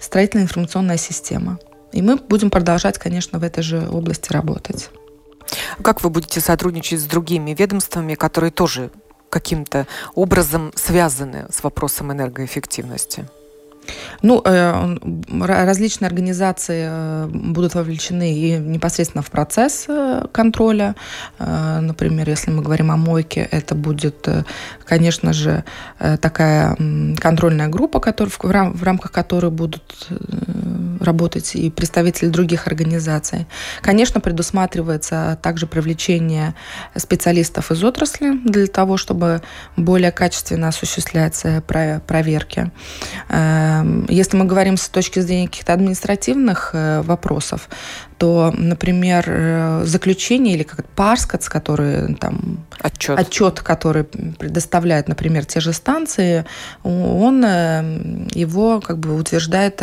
строительная 0.04 0.44
информационная 0.44 0.98
система. 0.98 1.58
И 1.92 2.02
мы 2.02 2.16
будем 2.16 2.50
продолжать, 2.50 2.98
конечно, 2.98 3.38
в 3.38 3.42
этой 3.42 3.62
же 3.62 3.88
области 3.88 4.32
работать. 4.32 4.90
Как 5.82 6.02
вы 6.02 6.10
будете 6.10 6.40
сотрудничать 6.40 7.00
с 7.00 7.04
другими 7.04 7.54
ведомствами, 7.54 8.14
которые 8.14 8.50
тоже 8.50 8.90
каким-то 9.30 9.86
образом 10.14 10.72
связаны 10.74 11.46
с 11.50 11.62
вопросом 11.62 12.12
энергоэффективности? 12.12 13.28
Ну, 14.22 14.42
э, 14.44 14.96
различные 15.40 16.08
организации 16.08 16.86
э, 16.88 17.26
будут 17.26 17.74
вовлечены 17.74 18.32
и 18.32 18.58
непосредственно 18.58 19.22
в 19.22 19.30
процесс 19.30 19.84
э, 19.88 20.26
контроля. 20.32 20.94
Например, 21.38 22.28
если 22.28 22.50
мы 22.50 22.62
говорим 22.62 22.90
о 22.90 22.96
мойке, 22.96 23.46
это 23.50 23.74
будет, 23.74 24.28
конечно 24.84 25.32
же, 25.32 25.64
такая 26.20 26.76
контрольная 27.20 27.68
группа, 27.68 28.00
в 28.00 28.82
рамках 28.82 29.12
которой 29.12 29.50
будут 29.50 30.08
работать 31.04 31.54
и 31.54 31.70
представители 31.70 32.28
других 32.28 32.66
организаций. 32.66 33.46
Конечно, 33.80 34.20
предусматривается 34.20 35.38
также 35.42 35.66
привлечение 35.66 36.54
специалистов 36.96 37.70
из 37.70 37.82
отрасли 37.84 38.32
для 38.44 38.66
того, 38.66 38.96
чтобы 38.96 39.42
более 39.76 40.12
качественно 40.12 40.68
осуществлять 40.68 41.42
проверки. 42.06 42.70
Эм, 43.28 44.06
если 44.08 44.36
мы 44.36 44.44
говорим 44.44 44.76
с 44.76 44.88
точки 44.88 45.20
зрения 45.20 45.48
каких-то 45.48 45.72
административных 45.72 46.70
э, 46.72 47.02
вопросов, 47.02 47.68
то, 48.18 48.52
например, 48.56 49.24
э, 49.26 49.82
заключение 49.84 50.54
или 50.54 50.62
как 50.62 50.84
парскац, 50.86 51.48
который 51.48 52.14
там 52.14 52.64
отчет. 52.80 53.18
отчет, 53.18 53.60
который 53.60 54.04
предоставляют, 54.04 55.08
например, 55.08 55.44
те 55.44 55.60
же 55.60 55.72
станции, 55.72 56.44
он 56.82 57.44
э, 57.44 58.28
его 58.32 58.80
как 58.80 58.98
бы 58.98 59.16
утверждает 59.16 59.82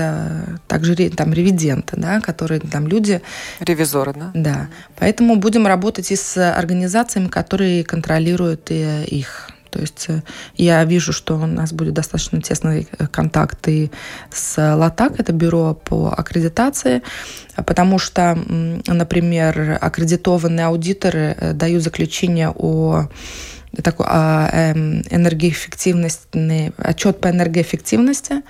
также 0.67 0.95
там 1.09 1.33
ревиденты, 1.33 1.97
да, 1.97 2.21
которые 2.21 2.59
там 2.59 2.87
люди. 2.87 3.21
Ревизоры, 3.59 4.13
да? 4.13 4.31
Да. 4.33 4.67
Поэтому 4.99 5.35
будем 5.35 5.67
работать 5.67 6.11
и 6.11 6.15
с 6.15 6.37
организациями, 6.51 7.27
которые 7.27 7.83
контролируют 7.83 8.71
их. 8.71 9.49
То 9.71 9.79
есть 9.79 10.05
э, 10.09 10.21
я 10.55 10.83
вижу, 10.83 11.13
что 11.13 11.35
у 11.35 11.45
нас 11.47 11.73
будет 11.73 11.93
достаточно 11.93 12.41
тесный 12.41 12.87
э, 12.99 13.07
контакт 13.07 13.67
и 13.67 13.89
с 14.29 14.57
ЛАТАК, 14.75 15.19
это 15.19 15.31
бюро 15.31 15.73
по 15.73 16.13
аккредитации, 16.15 17.01
потому 17.55 17.97
что, 17.97 18.37
например, 18.87 19.77
аккредитованные 19.81 20.67
аудиторы 20.67 21.35
э, 21.37 21.53
дают 21.53 21.83
заключение 21.83 22.53
о 22.53 23.07
такой 23.83 24.05
а, 24.09 24.49
эм, 24.51 25.01
энергоэффективностный 25.09 26.73
отчет 26.77 27.21
по 27.21 27.29
энергоэффективности. 27.29 28.41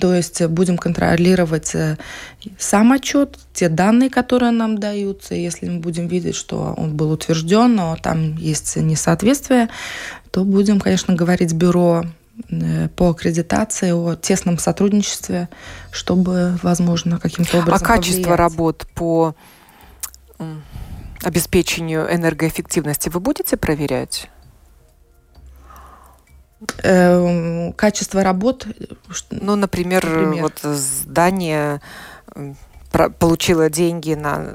То 0.00 0.14
есть 0.14 0.44
будем 0.46 0.78
контролировать 0.78 1.76
сам 2.58 2.92
отчет, 2.92 3.38
те 3.52 3.68
данные, 3.68 4.08
которые 4.08 4.52
нам 4.52 4.78
даются. 4.78 5.34
Если 5.34 5.68
мы 5.68 5.80
будем 5.80 6.08
видеть, 6.08 6.36
что 6.36 6.74
он 6.76 6.96
был 6.96 7.12
утвержден, 7.12 7.74
но 7.74 7.96
там 8.02 8.36
есть 8.36 8.76
несоответствие, 8.76 9.68
то 10.36 10.44
будем, 10.44 10.80
конечно, 10.80 11.14
говорить 11.14 11.54
бюро 11.54 12.04
э, 12.50 12.88
по 12.88 13.08
аккредитации, 13.08 13.92
о 13.92 14.16
тесном 14.16 14.58
сотрудничестве, 14.58 15.48
чтобы, 15.90 16.58
возможно, 16.62 17.18
каким-то 17.18 17.60
образом 17.60 17.80
А 17.82 17.86
качество 17.86 18.20
повлиять. 18.20 18.38
работ 18.38 18.86
по 18.94 19.34
обеспечению 21.22 22.14
энергоэффективности 22.14 23.08
вы 23.08 23.20
будете 23.20 23.56
проверять? 23.56 24.28
Э, 26.82 27.72
качество 27.72 28.22
работ. 28.22 28.66
Ну, 29.30 29.56
например, 29.56 30.04
например, 30.04 30.42
вот 30.42 30.58
здание 30.58 31.80
получило 33.18 33.70
деньги 33.70 34.12
на 34.12 34.54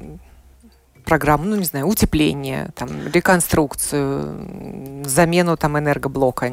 программу, 1.05 1.45
ну, 1.45 1.55
не 1.55 1.65
знаю, 1.65 1.87
утепление, 1.87 2.69
там, 2.75 2.89
реконструкцию, 3.07 5.03
замену 5.05 5.57
там 5.57 5.77
энергоблока. 5.77 6.51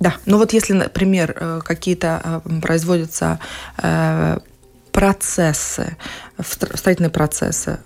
Да, 0.00 0.14
ну 0.26 0.38
вот 0.38 0.52
если, 0.52 0.74
например, 0.74 1.36
э, 1.38 1.60
какие-то 1.64 2.42
э, 2.46 2.60
производятся 2.60 3.38
процессы, 4.92 5.96
строительные 6.40 7.10
процессы 7.10 7.78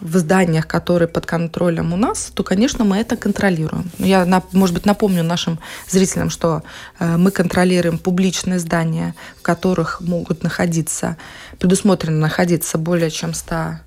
в 0.00 0.16
зданиях, 0.16 0.66
которые 0.66 1.08
под 1.08 1.26
контролем 1.26 1.92
у 1.92 1.96
нас, 1.96 2.30
то, 2.34 2.42
конечно, 2.42 2.84
мы 2.84 2.98
это 2.98 3.16
контролируем. 3.16 3.90
Я, 3.98 4.42
может 4.52 4.74
быть, 4.74 4.86
напомню 4.86 5.22
нашим 5.22 5.58
зрителям, 5.88 6.30
что 6.30 6.62
э, 6.98 7.16
мы 7.16 7.30
контролируем 7.30 7.98
публичные 7.98 8.58
здания, 8.58 9.14
в 9.38 9.42
которых 9.42 10.00
могут 10.00 10.42
находиться, 10.42 11.16
предусмотрено 11.58 12.18
находиться 12.18 12.78
более 12.78 13.10
чем 13.10 13.32
100 13.34 13.78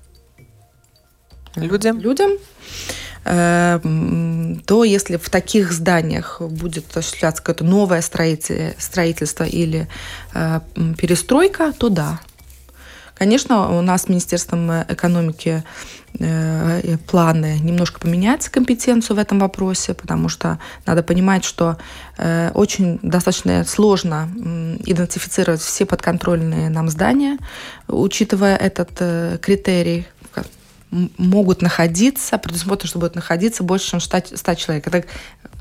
людям. 1.56 2.00
людям. 2.00 2.30
Э, 3.24 3.80
то 4.66 4.84
если 4.84 5.16
в 5.16 5.28
таких 5.28 5.72
зданиях 5.72 6.40
будет 6.40 6.96
осуществляться 6.96 7.42
какое-то 7.42 7.64
новое 7.64 8.00
строительство 8.00 9.44
или 9.44 9.88
э, 10.34 10.60
перестройка, 10.96 11.72
то 11.72 11.88
да, 11.88 12.20
Конечно, 13.20 13.78
у 13.78 13.82
нас 13.82 14.04
с 14.04 14.08
Министерством 14.08 14.70
экономики 14.88 15.62
э, 16.18 16.96
планы 17.06 17.58
немножко 17.60 18.00
поменять 18.00 18.48
компетенцию 18.48 19.16
в 19.16 19.18
этом 19.18 19.38
вопросе, 19.40 19.92
потому 19.92 20.30
что 20.30 20.58
надо 20.86 21.02
понимать, 21.02 21.44
что 21.44 21.76
э, 22.16 22.50
очень 22.54 22.98
достаточно 23.02 23.66
сложно 23.66 24.26
идентифицировать 24.86 25.60
все 25.60 25.84
подконтрольные 25.84 26.70
нам 26.70 26.88
здания, 26.88 27.36
учитывая 27.88 28.56
этот 28.56 29.42
критерий, 29.42 30.06
могут 30.90 31.62
находиться, 31.62 32.38
предусмотрено, 32.38 32.88
что 32.88 32.98
будет 32.98 33.14
находиться 33.14 33.62
больше, 33.62 33.90
чем 33.90 34.00
100, 34.00 34.36
100 34.36 34.54
человек. 34.54 34.86
Это, 34.86 35.04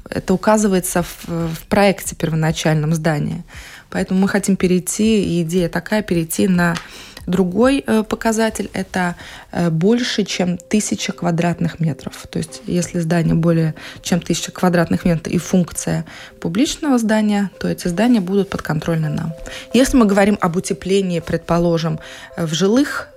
это 0.10 0.34
указывается 0.34 1.04
в, 1.04 1.28
в 1.28 1.66
проекте 1.68 2.16
первоначальном 2.16 2.94
здания. 2.94 3.44
Поэтому 3.90 4.20
мы 4.20 4.28
хотим 4.28 4.56
перейти, 4.56 5.24
и 5.24 5.42
идея 5.44 5.70
такая, 5.70 6.02
перейти 6.02 6.48
на 6.48 6.76
Другой 7.30 7.84
э, 7.86 8.04
показатель– 8.04 8.72
это 8.74 9.16
э, 9.52 9.70
больше, 9.70 10.24
чем 10.24 10.58
тысяча 10.58 11.12
квадратных 11.12 11.80
метров. 11.80 12.26
То 12.28 12.40
есть 12.40 12.64
если 12.66 12.98
здание 12.98 13.36
более 13.36 13.76
чем 14.02 14.20
тысяча 14.20 14.52
квадратных 14.52 15.06
метров 15.06 15.32
и 15.32 15.38
функция 15.38 16.06
публичного 16.40 16.98
здания, 16.98 17.52
то 17.60 17.68
эти 17.68 17.88
здания 17.88 18.20
будут 18.20 18.50
подконтрольны 18.50 19.10
нам. 19.10 19.34
Если 19.74 19.96
мы 19.96 20.08
говорим 20.08 20.40
об 20.42 20.56
утеплении, 20.56 21.20
предположим, 21.20 22.00
э, 22.36 22.48
в 22.48 22.54
жилых 22.56 23.10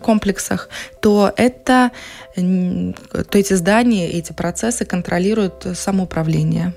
комплексах, 0.00 0.68
то 1.00 1.32
это 1.36 1.90
то 2.34 3.38
эти 3.38 3.54
здания, 3.54 4.10
эти 4.10 4.32
процессы 4.32 4.84
контролирует 4.84 5.66
самоуправление 5.74 6.72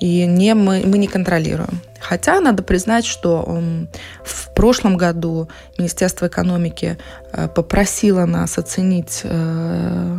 и 0.00 0.24
не, 0.26 0.54
мы, 0.54 0.82
мы 0.84 0.98
не 0.98 1.06
контролируем. 1.06 1.80
Хотя 2.00 2.40
надо 2.40 2.62
признать, 2.62 3.04
что 3.04 3.62
в 4.24 4.54
прошлом 4.54 4.96
году 4.96 5.48
Министерство 5.78 6.26
экономики 6.26 6.98
э, 7.32 7.48
попросило 7.48 8.24
нас 8.24 8.56
оценить 8.56 9.20
э, 9.24 10.18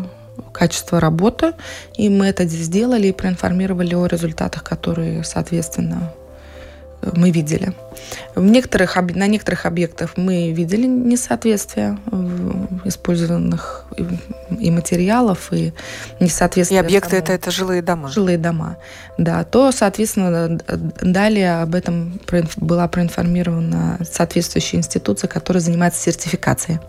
качество 0.53 1.00
работы, 1.00 1.53
и 1.95 2.10
мы 2.10 2.27
это 2.27 2.45
сделали 2.45 3.07
и 3.07 3.12
проинформировали 3.12 3.95
о 3.95 4.05
результатах, 4.05 4.63
которые, 4.63 5.24
соответственно, 5.24 6.13
мы 7.15 7.32
видели. 7.32 7.73
В 8.36 8.43
некоторых, 8.43 8.95
на 8.95 9.27
некоторых 9.27 9.65
объектах 9.65 10.17
мы 10.17 10.51
видели 10.51 10.86
несоответствие 10.86 11.97
использованных 12.86 13.86
и 14.60 14.71
материалов, 14.71 15.51
и 15.51 15.73
несоответствие. 16.19 16.82
И 16.82 16.84
объекты 16.84 17.17
это, 17.17 17.34
это 17.34 17.51
жилые 17.51 17.82
дома. 17.82 18.10
Жилые 18.10 18.38
дома, 18.38 18.77
да. 19.17 19.43
То, 19.43 19.71
соответственно, 19.71 20.60
далее 21.01 21.62
об 21.62 21.75
этом 21.75 22.19
была 22.58 22.88
проинформирована 22.88 23.99
соответствующая 24.10 24.77
институция, 24.77 25.27
которая 25.27 25.62
занимается 25.62 26.01
сертификацией. 26.01 26.80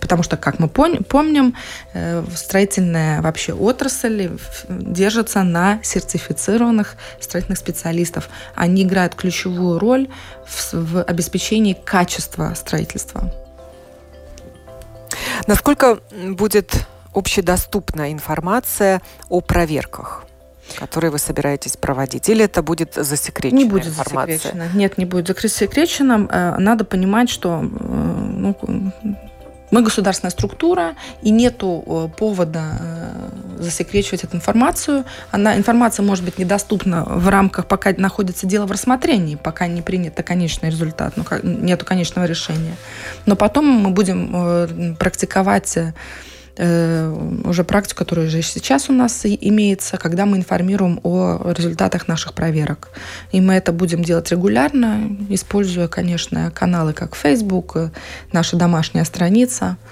Потому 0.00 0.22
что, 0.22 0.36
как 0.36 0.58
мы 0.58 0.68
помним, 0.68 1.54
э, 1.92 2.24
строительная 2.34 3.22
вообще 3.22 3.52
отрасль 3.52 4.30
держится 4.68 5.42
на 5.42 5.80
сертифицированных 5.82 6.96
строительных 7.20 7.58
специалистов. 7.58 8.28
Они 8.54 8.82
играют 8.82 9.14
ключевую 9.14 9.78
роль 9.78 10.08
в, 10.48 10.72
в 10.72 11.02
обеспечении 11.02 11.74
качества 11.74 12.54
строительства. 12.54 13.32
Насколько 15.46 15.98
будет 16.30 16.86
общедоступна 17.14 18.12
информация 18.12 19.00
о 19.28 19.40
проверках? 19.40 20.24
которые 20.76 21.10
вы 21.10 21.18
собираетесь 21.18 21.76
проводить? 21.76 22.28
Или 22.28 22.44
это 22.44 22.62
будет 22.62 22.94
засекречена 22.94 23.58
Не 23.58 23.64
будет 23.64 23.86
информация? 23.86 24.36
засекречено. 24.36 24.68
Нет, 24.74 24.98
не 24.98 25.06
будет 25.06 25.40
засекречено. 25.40 26.28
Э, 26.30 26.56
надо 26.58 26.84
понимать, 26.84 27.30
что 27.30 27.60
э, 27.62 27.64
ну, 27.64 28.56
мы 29.70 29.82
государственная 29.82 30.30
структура, 30.30 30.94
и 31.22 31.30
нету 31.30 31.84
э, 31.86 32.08
повода 32.16 32.78
э, 32.80 33.62
засекречивать 33.62 34.24
эту 34.24 34.36
информацию. 34.36 35.04
Она, 35.30 35.56
информация 35.56 36.02
может 36.02 36.24
быть 36.24 36.38
недоступна 36.38 37.04
в 37.04 37.28
рамках, 37.28 37.66
пока 37.66 37.92
находится 37.96 38.46
дело 38.46 38.66
в 38.66 38.72
рассмотрении, 38.72 39.36
пока 39.36 39.66
не 39.66 39.82
принят 39.82 40.14
конечный 40.22 40.70
результат, 40.70 41.14
ну, 41.16 41.24
нету 41.42 41.84
конечного 41.84 42.26
решения. 42.26 42.76
Но 43.26 43.36
потом 43.36 43.66
мы 43.66 43.90
будем 43.90 44.30
э, 44.34 44.94
практиковать 44.98 45.78
уже 46.58 47.64
практику, 47.64 47.98
которая 47.98 48.26
уже 48.26 48.42
сейчас 48.42 48.90
у 48.90 48.92
нас 48.92 49.24
имеется, 49.24 49.96
когда 49.96 50.26
мы 50.26 50.36
информируем 50.36 51.00
о 51.04 51.52
результатах 51.52 52.08
наших 52.08 52.32
проверок. 52.34 52.88
И 53.30 53.40
мы 53.40 53.54
это 53.54 53.72
будем 53.72 54.02
делать 54.02 54.30
регулярно, 54.30 55.16
используя, 55.28 55.86
конечно, 55.86 56.50
каналы 56.50 56.92
как 56.92 57.14
Facebook, 57.14 57.76
э, 57.76 57.90
наша 58.32 58.56
домашняя 58.56 59.04
страница– 59.04 59.76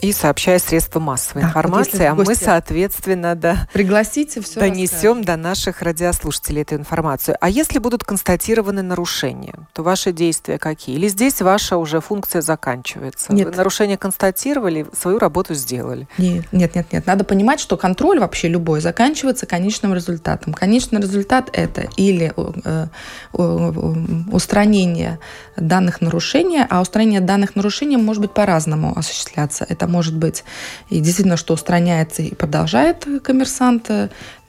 и 0.00 0.12
сообщая 0.12 0.58
средства 0.58 1.00
массовой 1.00 1.42
да, 1.42 1.48
информации, 1.48 2.10
вот 2.10 2.22
а 2.22 2.30
мы, 2.30 2.34
соответственно, 2.34 3.34
да, 3.34 3.68
пригласите 3.72 4.40
все 4.40 4.60
донесем 4.60 5.24
до 5.24 5.36
наших 5.36 5.82
радиослушателей 5.82 6.62
эту 6.62 6.76
информацию. 6.76 7.36
А 7.40 7.48
если 7.48 7.78
будут 7.78 8.04
констатированы 8.04 8.82
нарушения, 8.82 9.54
то 9.72 9.82
ваши 9.82 10.12
действия 10.12 10.58
какие? 10.58 10.96
Или 10.96 11.08
здесь 11.08 11.40
ваша 11.40 11.76
уже 11.76 12.00
функция 12.00 12.42
заканчивается? 12.42 13.32
Нет. 13.32 13.48
Вы 13.48 13.56
нарушение 13.56 13.96
констатировали, 13.96 14.86
свою 14.98 15.18
работу 15.18 15.54
сделали? 15.54 16.06
Нет, 16.16 16.46
нет, 16.52 16.74
нет, 16.74 16.92
нет. 16.92 17.06
Надо 17.06 17.24
понимать, 17.24 17.58
что 17.58 17.76
контроль 17.76 18.20
вообще 18.20 18.48
любой 18.48 18.80
заканчивается 18.80 19.46
конечным 19.46 19.94
результатом. 19.94 20.52
Конечный 20.52 21.00
результат 21.00 21.50
это 21.52 21.88
или 21.96 22.32
э, 22.36 22.86
устранение 23.32 25.18
данных 25.56 26.00
нарушений, 26.00 26.64
а 26.68 26.80
устранение 26.80 27.20
данных 27.20 27.56
нарушений 27.56 27.96
может 27.96 28.22
быть 28.22 28.32
по-разному 28.32 28.96
осуществляться. 28.96 29.66
Это 29.68 29.87
может 29.88 30.16
быть 30.16 30.44
и 30.90 31.00
действительно, 31.00 31.36
что 31.36 31.54
устраняется 31.54 32.22
и 32.22 32.34
продолжает 32.34 33.06
коммерсант 33.22 33.90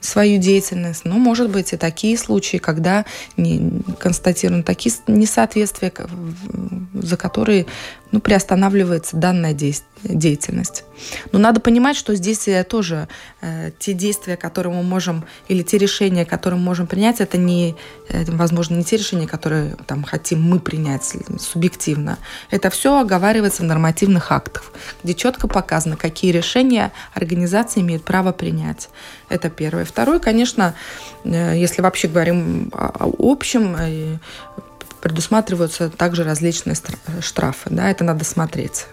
свою 0.01 0.39
деятельность. 0.39 1.05
Но, 1.05 1.15
может 1.17 1.49
быть, 1.49 1.73
и 1.73 1.77
такие 1.77 2.17
случаи, 2.17 2.57
когда 2.57 3.05
не 3.37 3.81
констатированы 3.99 4.63
такие 4.63 4.95
несоответствия, 5.07 5.91
за 6.93 7.17
которые 7.17 7.65
ну, 8.11 8.19
приостанавливается 8.19 9.17
данная 9.17 9.53
деятельность. 9.53 10.83
Но 11.31 11.39
надо 11.39 11.59
понимать, 11.59 11.95
что 11.95 12.15
здесь 12.15 12.47
тоже 12.67 13.07
э, 13.41 13.71
те 13.77 13.93
действия, 13.93 14.35
которые 14.35 14.73
мы 14.73 14.83
можем, 14.83 15.25
или 15.47 15.61
те 15.61 15.77
решения, 15.77 16.25
которые 16.25 16.59
мы 16.59 16.65
можем 16.65 16.87
принять, 16.87 17.21
это 17.21 17.37
не, 17.37 17.75
это, 18.09 18.31
возможно, 18.31 18.75
не 18.75 18.83
те 18.83 18.97
решения, 18.97 19.27
которые 19.27 19.75
там, 19.87 20.03
хотим 20.03 20.41
мы 20.41 20.59
принять 20.59 21.15
субъективно. 21.39 22.17
Это 22.49 22.69
все 22.69 22.99
оговаривается 22.99 23.61
в 23.61 23.65
нормативных 23.65 24.31
актах, 24.31 24.71
где 25.03 25.13
четко 25.13 25.47
показано, 25.47 25.95
какие 25.95 26.31
решения 26.31 26.91
организация 27.13 27.81
имеет 27.81 28.03
право 28.03 28.31
принять. 28.31 28.89
Это 29.29 29.49
первое. 29.49 29.85
Второе, 29.85 30.19
конечно, 30.19 30.73
э, 31.23 31.57
если 31.57 31.81
вообще 31.81 32.07
говорим 32.07 32.71
о 32.73 33.09
общем, 33.19 33.75
э, 33.77 34.17
предусматриваются 35.01 35.89
также 35.89 36.23
различные 36.23 36.75
штрафы. 37.21 37.69
Да, 37.69 37.89
это 37.89 38.03
надо 38.03 38.23
смотреть. 38.25 38.87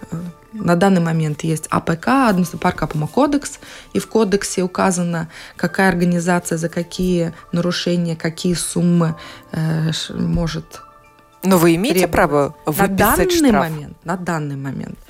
На 0.52 0.74
данный 0.74 1.00
момент 1.00 1.44
есть 1.44 1.66
АПК, 1.70 2.08
административный 2.28 3.08
кодекс, 3.08 3.58
и 3.92 3.98
в 3.98 4.08
кодексе 4.08 4.62
указано, 4.62 5.28
какая 5.56 5.88
организация 5.88 6.56
за 6.56 6.68
какие 6.68 7.34
нарушения, 7.52 8.16
какие 8.16 8.54
суммы 8.54 9.16
э, 9.52 9.90
может 10.10 10.80
но 11.42 11.58
вы 11.58 11.76
имеете 11.76 12.08
требовать. 12.08 12.12
право 12.12 12.56
выписать 12.66 12.90
на 12.90 12.96
данный 12.96 13.30
штраф? 13.30 13.70
момент, 13.70 13.96
на 14.04 14.16
данный 14.16 14.56
момент 14.56 14.98
Э, 14.98 15.05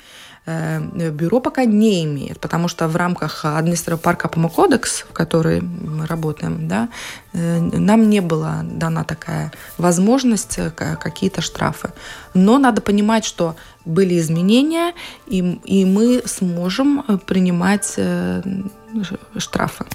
бюро 0.47 1.41
пока 1.41 1.65
не 1.65 2.05
имеет, 2.05 2.39
потому 2.39 2.69
что 2.69 2.87
в 2.87 2.95
рамках 2.95 3.43
административного 3.43 4.01
парка 4.01 4.29
Помо 4.29 4.49
кодекс, 4.49 5.01
в 5.01 5.11
который 5.11 5.61
мы 5.61 6.05
работаем, 6.07 6.67
да, 6.67 6.87
э, 7.33 7.59
нам 7.59 8.09
не 8.09 8.21
была 8.21 8.61
дана 8.63 9.03
такая 9.03 9.51
возможность 9.77 10.57
э, 10.57 10.71
какие-то 10.71 11.41
штрафы. 11.41 11.89
Но 12.33 12.59
надо 12.59 12.81
понимать, 12.81 13.25
что 13.25 13.55
были 13.83 14.17
изменения, 14.19 14.93
и, 15.25 15.39
и 15.65 15.85
мы 15.85 16.21
сможем 16.25 17.03
принимать 17.25 17.99
штрафы 19.37 19.85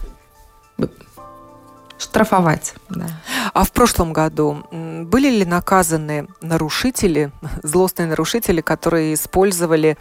штрафовать. 2.03 2.75
Да. 2.91 3.07
А 3.55 3.65
в 3.65 3.73
прошлом 3.73 4.13
году 4.13 4.65
были 4.71 5.31
ли 5.31 5.45
наказаны 5.45 6.27
нарушители, 6.41 7.31
злостные 7.63 8.09
нарушители, 8.09 8.61
которые 8.61 9.15
использовали 9.15 9.97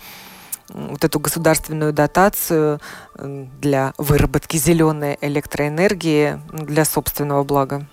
вот 0.74 1.04
эту 1.04 1.20
государственную 1.20 1.94
дотацию 1.94 2.80
для 3.16 3.94
выработки 3.98 4.58
зеленой 4.58 5.18
электроэнергии 5.22 6.40
для 6.54 6.86
собственного 6.86 7.44
блага? 7.44 7.86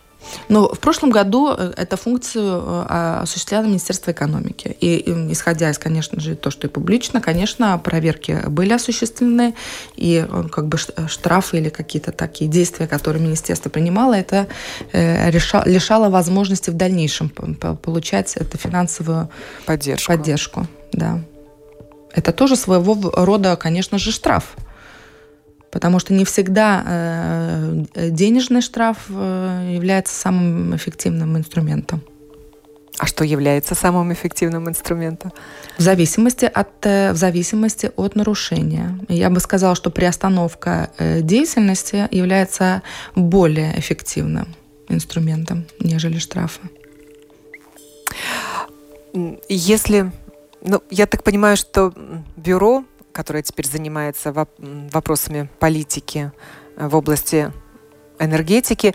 Но 0.49 0.69
в 0.69 0.79
прошлом 0.79 1.11
году 1.11 1.55
э, 1.57 1.73
эту 1.77 1.97
функцию 1.97 2.63
э, 2.89 3.19
осуществляло 3.23 3.65
Министерство 3.65 4.11
экономики. 4.11 4.77
И, 4.81 5.03
исходя 5.31 5.71
из, 5.71 5.79
конечно 5.79 6.21
же, 6.21 6.35
то, 6.35 6.51
что 6.51 6.67
и 6.67 6.71
публично, 6.71 7.21
конечно, 7.21 7.79
проверки 7.79 8.43
были 8.49 8.73
осуществлены, 8.73 9.55
и 9.97 10.27
э, 10.29 10.49
как 10.51 10.69
бы 10.69 10.79
штрафы 10.79 11.59
или 11.59 11.69
какие-то 11.69 12.13
такие 12.13 12.51
действия, 12.51 12.87
которые 12.87 13.23
министерство 13.23 13.71
принимало, 13.71 14.15
это 14.15 14.49
лишало 14.93 16.11
возможности 16.11 16.71
в 16.71 16.75
дальнейшем 16.75 17.29
получать 17.29 18.37
эту 18.37 18.59
финансовую 18.59 19.29
поддержку. 19.67 20.13
поддержку 20.13 20.67
да 20.93 21.21
это 22.13 22.33
тоже 22.33 22.57
своего 22.57 22.97
рода, 23.15 23.57
конечно 23.57 23.99
же, 23.99 24.13
штраф. 24.13 24.57
Потому 25.71 25.99
что 25.99 26.15
не 26.15 26.25
всегда 26.25 26.83
э, 26.87 27.85
денежный 28.11 28.63
штраф 28.63 28.97
э, 29.11 29.73
является 29.75 30.15
самым 30.15 30.75
эффективным 30.75 31.37
инструментом. 31.37 32.03
А 32.99 33.07
что 33.07 33.23
является 33.23 33.75
самым 33.75 34.13
эффективным 34.13 34.69
инструментом? 34.69 35.33
В 35.77 35.83
зависимости 35.83 36.47
от, 36.47 36.87
э, 36.87 37.13
в 37.13 37.17
зависимости 37.17 37.93
от 37.97 38.17
нарушения. 38.17 38.99
Я 39.09 39.29
бы 39.29 39.41
сказала, 39.41 39.75
что 39.75 39.91
приостановка 39.91 40.91
деятельности 40.99 42.09
является 42.11 42.83
более 43.15 43.79
эффективным 43.79 44.57
инструментом, 44.89 45.67
нежели 45.81 46.19
штрафы. 46.19 46.63
Если 49.49 50.11
ну, 50.63 50.83
я 50.91 51.07
так 51.07 51.23
понимаю, 51.23 51.57
что 51.57 51.93
бюро, 52.37 52.85
которое 53.13 53.43
теперь 53.43 53.67
занимается 53.67 54.33
вопросами 54.33 55.49
политики 55.59 56.33
э, 56.77 56.89
в 56.89 56.97
области 56.97 57.53
энергетики, 58.19 58.95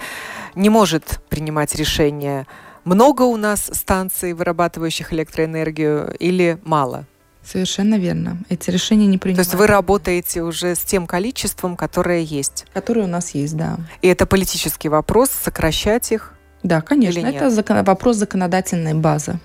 не 0.55 0.69
может 0.69 1.21
принимать 1.29 1.75
решения, 1.75 2.47
много 2.83 3.23
у 3.23 3.37
нас 3.37 3.69
станций, 3.71 4.33
вырабатывающих 4.33 5.13
электроэнергию, 5.13 6.15
или 6.19 6.59
мало? 6.63 7.05
Совершенно 7.41 7.95
верно. 7.95 8.37
Эти 8.49 8.69
решения 8.69 9.07
не 9.07 9.17
принимаются. 9.17 9.51
То 9.51 9.55
есть 9.57 9.59
вы 9.59 9.67
работаете 9.67 10.43
уже 10.43 10.75
с 10.75 10.79
тем 10.79 11.07
количеством, 11.07 11.75
которое 11.75 12.21
есть? 12.21 12.65
Которое 12.73 13.01
у 13.01 13.07
нас 13.07 13.31
есть, 13.31 13.55
да. 13.55 13.77
И 14.01 14.07
это 14.07 14.25
политический 14.25 14.89
вопрос, 14.89 15.29
сокращать 15.29 16.11
их? 16.11 16.33
Да, 16.61 16.81
конечно. 16.81 17.25
Это 17.25 17.49
закон... 17.49 17.83
вопрос 17.83 18.17
законодательной 18.17 18.93
базы. 18.93 19.39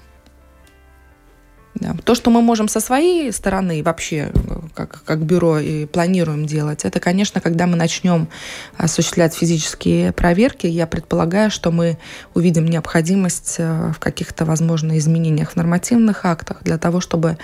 То, 2.04 2.14
что 2.14 2.30
мы 2.30 2.42
можем 2.42 2.68
со 2.68 2.80
своей 2.80 3.32
стороны 3.32 3.82
вообще, 3.82 4.32
как, 4.74 5.02
как 5.04 5.22
бюро, 5.22 5.58
и 5.58 5.86
планируем 5.86 6.46
делать, 6.46 6.84
это, 6.84 7.00
конечно, 7.00 7.40
когда 7.40 7.66
мы 7.66 7.76
начнем 7.76 8.28
осуществлять 8.76 9.34
физические 9.34 10.12
проверки, 10.12 10.66
я 10.66 10.86
предполагаю, 10.86 11.50
что 11.50 11.70
мы 11.70 11.98
увидим 12.34 12.66
необходимость 12.66 13.56
э, 13.58 13.92
в 13.94 13.98
каких-то, 13.98 14.44
возможно, 14.44 14.98
изменениях 14.98 15.52
в 15.52 15.56
нормативных 15.56 16.24
актах 16.24 16.62
для 16.62 16.78
того, 16.78 17.00
чтобы 17.00 17.38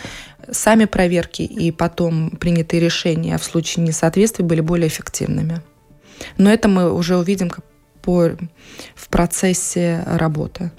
сами 0.50 0.84
проверки 0.84 1.42
и 1.42 1.70
потом 1.70 2.30
принятые 2.30 2.80
решения 2.80 3.38
в 3.38 3.44
случае 3.44 3.84
несоответствия 3.84 4.44
были 4.44 4.60
более 4.60 4.88
эффективными. 4.88 5.62
Но 6.38 6.50
это 6.50 6.68
мы 6.68 6.92
уже 6.92 7.16
увидим 7.16 7.50
по, 8.04 8.30
в 8.94 9.08
процессе 9.08 10.02
работы. 10.06 10.70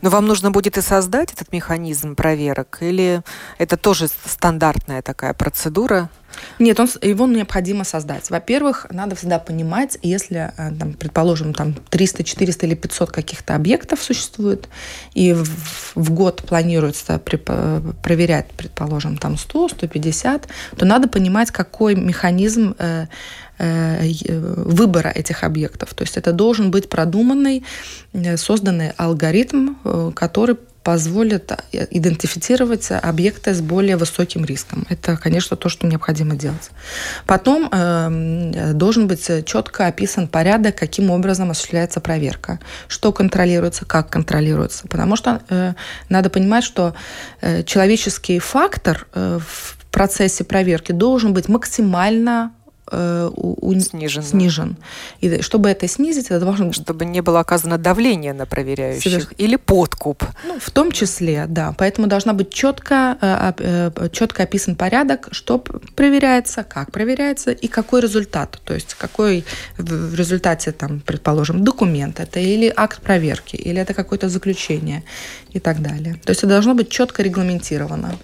Но 0.00 0.10
вам 0.10 0.26
нужно 0.26 0.50
будет 0.50 0.78
и 0.78 0.82
создать 0.82 1.32
этот 1.32 1.52
механизм 1.52 2.16
проверок, 2.16 2.78
или 2.80 3.22
это 3.58 3.76
тоже 3.76 4.08
стандартная 4.08 5.00
такая 5.02 5.32
процедура? 5.32 6.10
Нет, 6.58 6.80
он, 6.80 6.88
его 7.02 7.26
необходимо 7.26 7.84
создать. 7.84 8.30
Во-первых, 8.30 8.86
надо 8.90 9.14
всегда 9.14 9.38
понимать, 9.38 9.98
если, 10.02 10.52
э, 10.56 10.72
там, 10.78 10.94
предположим, 10.94 11.54
там 11.54 11.74
300, 11.74 12.24
400 12.24 12.66
или 12.66 12.74
500 12.74 13.10
каких-то 13.10 13.54
объектов 13.54 14.02
существует, 14.02 14.68
и 15.14 15.32
в, 15.32 15.94
в 15.94 16.10
год 16.10 16.42
планируется 16.42 17.18
при, 17.18 17.36
проверять, 17.36 18.46
предположим, 18.56 19.18
там 19.18 19.36
100, 19.36 19.68
150, 19.68 20.48
то 20.76 20.86
надо 20.86 21.08
понимать, 21.08 21.50
какой 21.50 21.94
механизм 21.94 22.74
э, 22.78 23.06
э, 23.51 23.51
выбора 23.58 25.08
этих 25.08 25.44
объектов. 25.44 25.94
То 25.94 26.04
есть 26.04 26.16
это 26.16 26.32
должен 26.32 26.70
быть 26.70 26.88
продуманный, 26.88 27.64
э, 28.12 28.36
созданный 28.36 28.92
алгоритм, 28.96 29.74
э, 29.84 30.12
который 30.14 30.56
позволит 30.82 31.52
э, 31.52 31.86
идентифицировать 31.90 32.90
объекты 32.90 33.54
с 33.54 33.60
более 33.60 33.96
высоким 33.96 34.44
риском. 34.44 34.84
Это, 34.88 35.16
конечно, 35.16 35.56
то, 35.56 35.68
что 35.68 35.86
необходимо 35.86 36.34
делать. 36.34 36.70
Потом 37.26 37.68
э, 37.70 38.72
должен 38.74 39.06
быть 39.06 39.30
четко 39.44 39.86
описан 39.86 40.26
порядок, 40.28 40.76
каким 40.76 41.10
образом 41.10 41.50
осуществляется 41.50 42.00
проверка, 42.00 42.58
что 42.88 43.12
контролируется, 43.12 43.84
как 43.84 44.10
контролируется. 44.10 44.88
Потому 44.88 45.16
что 45.16 45.40
э, 45.48 45.74
надо 46.08 46.30
понимать, 46.30 46.64
что 46.64 46.94
э, 47.40 47.62
человеческий 47.62 48.38
фактор 48.38 49.06
э, 49.14 49.38
в 49.38 49.76
процессе 49.92 50.42
проверки 50.42 50.92
должен 50.92 51.32
быть 51.32 51.48
максимально 51.48 52.52
э, 52.56 52.61
у, 52.90 53.80
снижен. 53.80 54.22
снижен. 54.22 54.76
И 55.20 55.40
чтобы 55.42 55.70
это 55.70 55.88
снизить, 55.88 56.26
это 56.26 56.40
должно... 56.40 56.72
Чтобы 56.72 57.04
не 57.04 57.20
было 57.22 57.40
оказано 57.40 57.78
давление 57.78 58.32
на 58.32 58.46
проверяющих 58.46 59.12
Соверш... 59.12 59.28
или 59.38 59.56
подкуп. 59.56 60.24
Ну, 60.46 60.58
в 60.58 60.70
том 60.70 60.92
числе, 60.92 61.46
да. 61.48 61.74
Поэтому 61.78 62.06
должна 62.06 62.32
быть 62.32 62.50
четко, 62.50 63.16
э, 63.20 63.52
э, 63.58 64.08
четко 64.10 64.42
описан 64.42 64.76
порядок, 64.76 65.28
что 65.30 65.58
проверяется, 65.58 66.64
как 66.64 66.90
проверяется 66.92 67.52
и 67.52 67.68
какой 67.68 68.00
результат. 68.00 68.60
То 68.64 68.74
есть 68.74 68.94
какой 68.94 69.44
в 69.78 70.14
результате, 70.14 70.72
там, 70.72 71.00
предположим, 71.00 71.64
документ 71.64 72.20
это 72.20 72.40
или 72.40 72.72
акт 72.74 73.00
проверки, 73.00 73.56
или 73.56 73.80
это 73.80 73.94
какое-то 73.94 74.28
заключение 74.28 75.02
и 75.52 75.60
так 75.60 75.80
далее. 75.80 76.20
То 76.24 76.30
есть 76.30 76.40
это 76.40 76.48
должно 76.48 76.74
быть 76.74 76.88
четко 76.88 77.22
регламентировано 77.22 78.18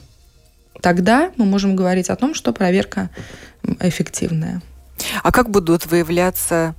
тогда 0.80 1.32
мы 1.36 1.44
можем 1.44 1.76
говорить 1.76 2.10
о 2.10 2.16
том, 2.16 2.34
что 2.34 2.52
проверка 2.52 3.10
эффективная. 3.80 4.62
А 5.22 5.32
как 5.32 5.50
будут 5.50 5.86
выявляться 5.86 6.74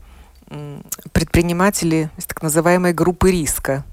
предприниматели 1.14 2.10
из 2.18 2.26
так 2.26 2.42
называемой 2.42 2.94
группы 2.94 3.32
риска, 3.32 3.84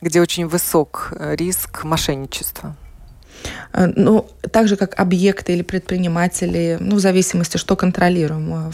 где 0.00 0.20
очень 0.20 0.46
высок 0.46 1.12
э, 1.14 1.36
риск 1.36 1.84
мошенничества? 1.84 2.76
Э, 3.72 3.92
ну, 3.94 4.26
так 4.52 4.68
же, 4.68 4.76
как 4.76 4.98
объекты 4.98 5.52
или 5.52 5.62
предприниматели, 5.62 6.78
ну, 6.80 6.96
в 6.96 7.00
зависимости, 7.00 7.58
что 7.58 7.76
контролируем. 7.76 8.72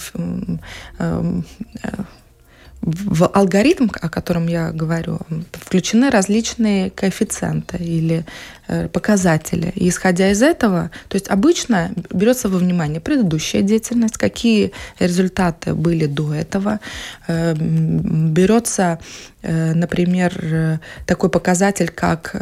Э, 2.82 2.86
в 2.86 3.26
алгоритм, 3.26 3.88
о 4.00 4.08
котором 4.08 4.46
я 4.48 4.70
говорю, 4.70 5.18
включены 5.52 6.10
различные 6.10 6.90
коэффициенты 6.90 7.78
или 7.78 8.24
э, 8.68 8.88
показатели. 8.88 9.72
И 9.74 9.88
исходя 9.88 10.30
из 10.30 10.42
этого, 10.42 10.90
то 11.08 11.16
есть 11.16 11.28
обычно 11.28 11.90
берется 12.10 12.48
во 12.48 12.58
внимание 12.58 13.00
предыдущая 13.00 13.62
деятельность, 13.62 14.16
какие 14.16 14.72
результаты 14.98 15.74
были 15.74 16.06
до 16.06 16.34
этого, 16.34 16.80
э, 17.28 17.54
берется 17.56 18.98
например, 19.42 20.80
такой 21.06 21.30
показатель, 21.30 21.88
как 21.88 22.34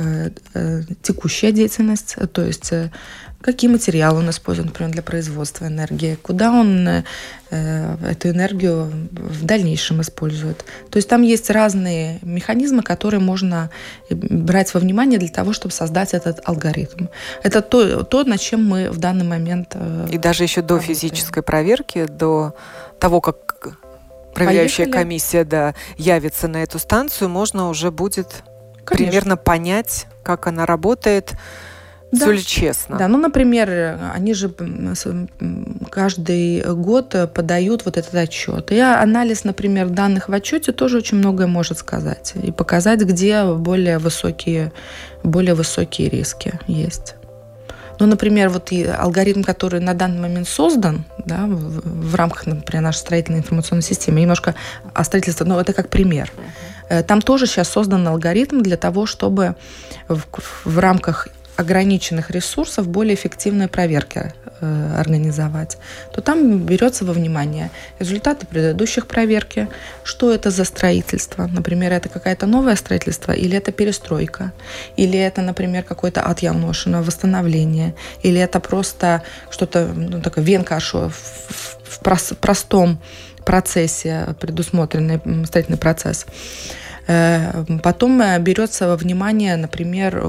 текущая 1.03 1.53
деятельность, 1.53 2.17
то 2.33 2.43
есть 2.43 2.73
какие 3.45 3.71
материалы 3.71 4.21
он 4.21 4.31
использует, 4.31 4.69
например, 4.69 4.91
для 4.91 5.03
производства 5.03 5.67
энергии, 5.67 6.15
куда 6.15 6.51
он 6.51 6.89
э, 6.89 7.03
эту 7.51 8.31
энергию 8.31 8.91
в 9.13 9.45
дальнейшем 9.45 10.01
использует. 10.01 10.65
То 10.91 10.97
есть 10.97 11.11
там 11.11 11.21
есть 11.21 11.51
разные 11.51 12.21
механизмы, 12.23 12.83
которые 12.83 13.21
можно 13.21 13.71
брать 14.09 14.73
во 14.73 14.81
внимание 14.81 15.19
для 15.19 15.29
того, 15.29 15.53
чтобы 15.53 15.75
создать 15.75 16.15
этот 16.15 16.41
алгоритм. 16.49 17.09
Это 17.43 17.61
то, 17.61 18.03
то 18.05 18.25
над 18.25 18.41
чем 18.41 18.67
мы 18.67 18.91
в 18.91 18.97
данный 18.97 19.27
момент 19.27 19.73
э, 19.75 20.09
И 20.11 20.17
даже 20.17 20.45
еще 20.45 20.63
до 20.63 20.77
работаем. 20.77 20.95
физической 20.95 21.43
проверки, 21.43 22.07
до 22.07 22.55
того, 22.99 23.21
как 23.21 23.79
проверяющая 24.35 24.87
Поехали. 24.87 25.03
комиссия 25.03 25.45
да, 25.45 25.75
явится 25.99 26.49
на 26.49 26.63
эту 26.63 26.79
станцию, 26.79 27.29
можно 27.29 27.69
уже 27.69 27.91
будет 27.91 28.43
Конечно. 28.87 28.87
примерно 28.87 29.37
понять, 29.37 30.07
как 30.23 30.47
она 30.47 30.65
работает, 30.65 31.35
да. 32.15 32.27
Все 32.27 32.33
ли 32.33 32.45
честно? 32.45 32.99
Да, 32.99 33.09
ну, 33.09 33.19
например, 33.19 33.99
они 34.15 34.35
же 34.35 34.53
каждый 35.91 36.63
год 36.75 37.15
подают 37.35 37.85
вот 37.85 37.97
этот 37.97 38.15
отчет. 38.15 38.73
И 38.73 38.79
анализ, 38.79 39.45
например, 39.45 39.89
данных 39.89 40.29
в 40.29 40.33
отчете 40.33 40.73
тоже 40.73 40.99
очень 40.99 41.19
многое 41.19 41.47
может 41.47 41.79
сказать. 41.79 42.35
И 42.43 42.53
показать, 42.53 43.01
где 43.01 43.45
более 43.45 43.99
высокие, 43.99 44.73
более 45.23 45.55
высокие 45.55 46.09
риски 46.09 46.59
есть. 46.67 47.15
Ну, 48.01 48.07
например, 48.07 48.49
вот 48.49 48.73
и 48.73 48.85
алгоритм, 48.85 49.43
который 49.43 49.81
на 49.81 49.95
данный 49.95 50.21
момент 50.21 50.49
создан 50.49 51.05
да, 51.25 51.47
в, 51.47 52.11
в 52.11 52.15
рамках, 52.15 52.47
например, 52.47 52.83
нашей 52.83 52.99
строительной 52.99 53.39
информационной 53.39 53.83
системы, 53.83 54.21
немножко 54.21 54.55
о 54.93 55.05
строительстве, 55.05 55.47
но 55.47 55.61
это 55.61 55.73
как 55.73 55.89
пример. 55.91 56.33
Uh-huh. 56.91 57.03
Там 57.05 57.23
тоже 57.23 57.47
сейчас 57.47 57.69
создан 57.69 58.07
алгоритм 58.07 58.63
для 58.63 58.77
того, 58.77 59.07
чтобы 59.07 59.55
в, 60.09 60.25
в 60.65 60.79
рамках 60.79 61.29
ограниченных 61.57 62.31
ресурсов 62.31 62.89
более 62.89 63.15
эффективные 63.15 63.69
проверки 63.69 64.33
э, 64.61 64.95
организовать, 64.99 65.79
то 66.13 66.21
там 66.21 66.59
берется 66.59 67.05
во 67.05 67.13
внимание 67.13 67.71
результаты 67.99 68.47
предыдущих 68.47 69.07
проверки, 69.07 69.69
что 70.03 70.33
это 70.33 70.51
за 70.51 70.65
строительство. 70.65 71.47
Например, 71.47 71.93
это 71.93 72.09
какое-то 72.09 72.47
новое 72.47 72.77
строительство, 72.77 73.33
или 73.33 73.57
это 73.57 73.73
перестройка, 73.73 74.53
или 74.97 75.19
это, 75.19 75.43
например, 75.43 75.85
какое-то 75.85 76.23
отъявношено 76.23 77.03
восстановление, 77.03 77.95
или 78.23 78.41
это 78.41 78.61
просто 78.61 79.23
что-то, 79.51 79.87
ну, 79.95 80.21
такое 80.21 80.45
венка 80.45 80.81
в, 80.81 81.11
в 81.11 82.37
простом 82.41 82.99
процессе, 83.45 84.35
предусмотренный 84.41 85.21
строительный 85.47 85.79
процесс. 85.79 86.27
Э, 87.07 87.65
потом 87.83 88.21
э, 88.21 88.39
берется 88.39 88.89
во 88.89 88.97
внимание, 88.97 89.57
например, 89.57 90.23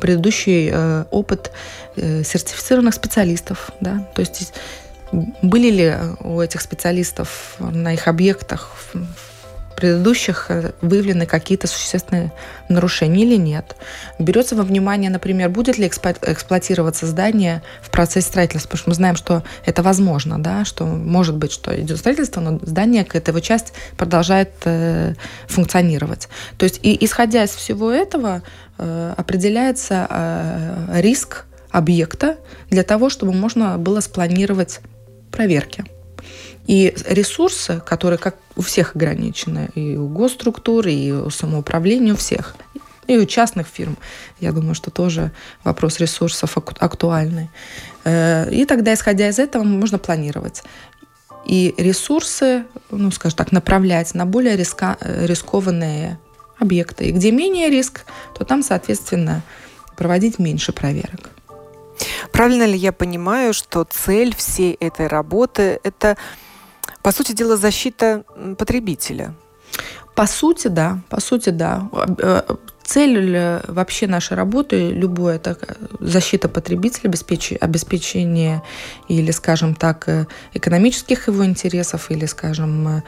предыдущий 0.00 0.70
э, 0.72 1.04
опыт 1.10 1.50
сертифицированных 1.96 2.94
специалистов. 2.94 3.70
Да? 3.80 4.06
То 4.14 4.20
есть 4.20 4.52
были 5.42 5.70
ли 5.70 5.96
у 6.20 6.40
этих 6.40 6.60
специалистов 6.60 7.56
на 7.58 7.94
их 7.94 8.06
объектах 8.08 8.76
предыдущих 9.78 10.46
э, 10.48 10.72
выявлены 10.80 11.24
какие-то 11.24 11.68
существенные 11.68 12.32
нарушения 12.68 13.22
или 13.22 13.36
нет. 13.36 13.76
Берется 14.18 14.56
во 14.56 14.64
внимание, 14.64 15.08
например, 15.08 15.50
будет 15.50 15.78
ли 15.78 15.86
эксплуатироваться 15.86 17.06
здание 17.06 17.62
в 17.80 17.90
процессе 17.90 18.26
строительства, 18.26 18.70
потому 18.70 18.80
что 18.80 18.90
мы 18.90 18.94
знаем, 18.94 19.14
что 19.14 19.44
это 19.64 19.84
возможно, 19.84 20.42
да, 20.42 20.64
что 20.64 20.84
может 20.84 21.36
быть, 21.36 21.52
что 21.52 21.80
идет 21.80 21.98
строительство, 21.98 22.40
но 22.40 22.58
здание, 22.60 23.04
какая-то 23.04 23.30
его 23.30 23.38
часть 23.38 23.72
продолжает 23.96 24.50
э, 24.64 25.14
функционировать. 25.46 26.28
То 26.56 26.64
есть, 26.64 26.80
и 26.82 27.04
исходя 27.04 27.44
из 27.44 27.50
всего 27.50 27.92
этого, 27.92 28.42
э, 28.78 29.14
определяется 29.16 30.08
э, 30.10 31.00
риск 31.00 31.44
объекта 31.70 32.36
для 32.68 32.82
того, 32.82 33.10
чтобы 33.10 33.32
можно 33.32 33.78
было 33.78 34.00
спланировать 34.00 34.80
проверки. 35.30 35.84
И 36.68 36.94
ресурсы, 37.08 37.80
которые 37.84 38.18
как 38.18 38.36
у 38.54 38.60
всех 38.60 38.94
ограничены, 38.94 39.70
и 39.74 39.96
у 39.96 40.06
госструктур, 40.06 40.86
и 40.86 41.10
у 41.10 41.30
самоуправления, 41.30 42.12
у 42.12 42.16
всех, 42.16 42.56
и 43.06 43.16
у 43.16 43.24
частных 43.24 43.66
фирм. 43.66 43.96
Я 44.38 44.52
думаю, 44.52 44.74
что 44.74 44.90
тоже 44.90 45.32
вопрос 45.64 45.98
ресурсов 45.98 46.58
актуальный. 46.78 47.48
Э, 48.04 48.50
и 48.50 48.66
тогда, 48.66 48.92
исходя 48.92 49.28
из 49.28 49.38
этого, 49.38 49.64
можно 49.64 49.98
планировать. 49.98 50.62
И 51.46 51.74
ресурсы, 51.78 52.64
ну, 52.90 53.10
скажем 53.12 53.38
так, 53.38 53.50
направлять 53.50 54.14
на 54.14 54.26
более 54.26 54.54
риска, 54.54 54.98
рискованные 55.00 56.18
объекты. 56.58 57.06
И 57.06 57.12
где 57.12 57.32
менее 57.32 57.70
риск, 57.70 58.04
то 58.34 58.44
там, 58.44 58.62
соответственно, 58.62 59.42
проводить 59.96 60.38
меньше 60.38 60.72
проверок. 60.72 61.30
Правильно 62.30 62.64
ли 62.64 62.76
я 62.76 62.92
понимаю, 62.92 63.54
что 63.54 63.84
цель 63.84 64.34
всей 64.34 64.74
этой 64.74 65.06
работы– 65.06 65.80
это 65.82 66.18
по 67.02 67.12
сути 67.12 67.32
дела, 67.32 67.56
защита 67.56 68.24
потребителя. 68.56 69.34
По 70.14 70.26
сути, 70.26 70.68
да. 70.68 70.98
По 71.08 71.20
сути, 71.20 71.50
да. 71.50 71.88
Э, 72.18 72.42
цель 72.88 73.36
вообще 73.68 74.06
нашей 74.06 74.36
работы, 74.36 74.90
любое, 74.90 75.36
это 75.36 75.56
защита 76.00 76.48
потребителя, 76.48 77.10
обеспечение, 77.60 78.62
или, 79.08 79.30
скажем 79.30 79.74
так, 79.74 80.08
э, 80.08 80.26
экономических 80.54 81.28
его 81.28 81.44
интересов, 81.44 82.10
или, 82.10 82.26
скажем, 82.26 82.88
э, 82.88 83.02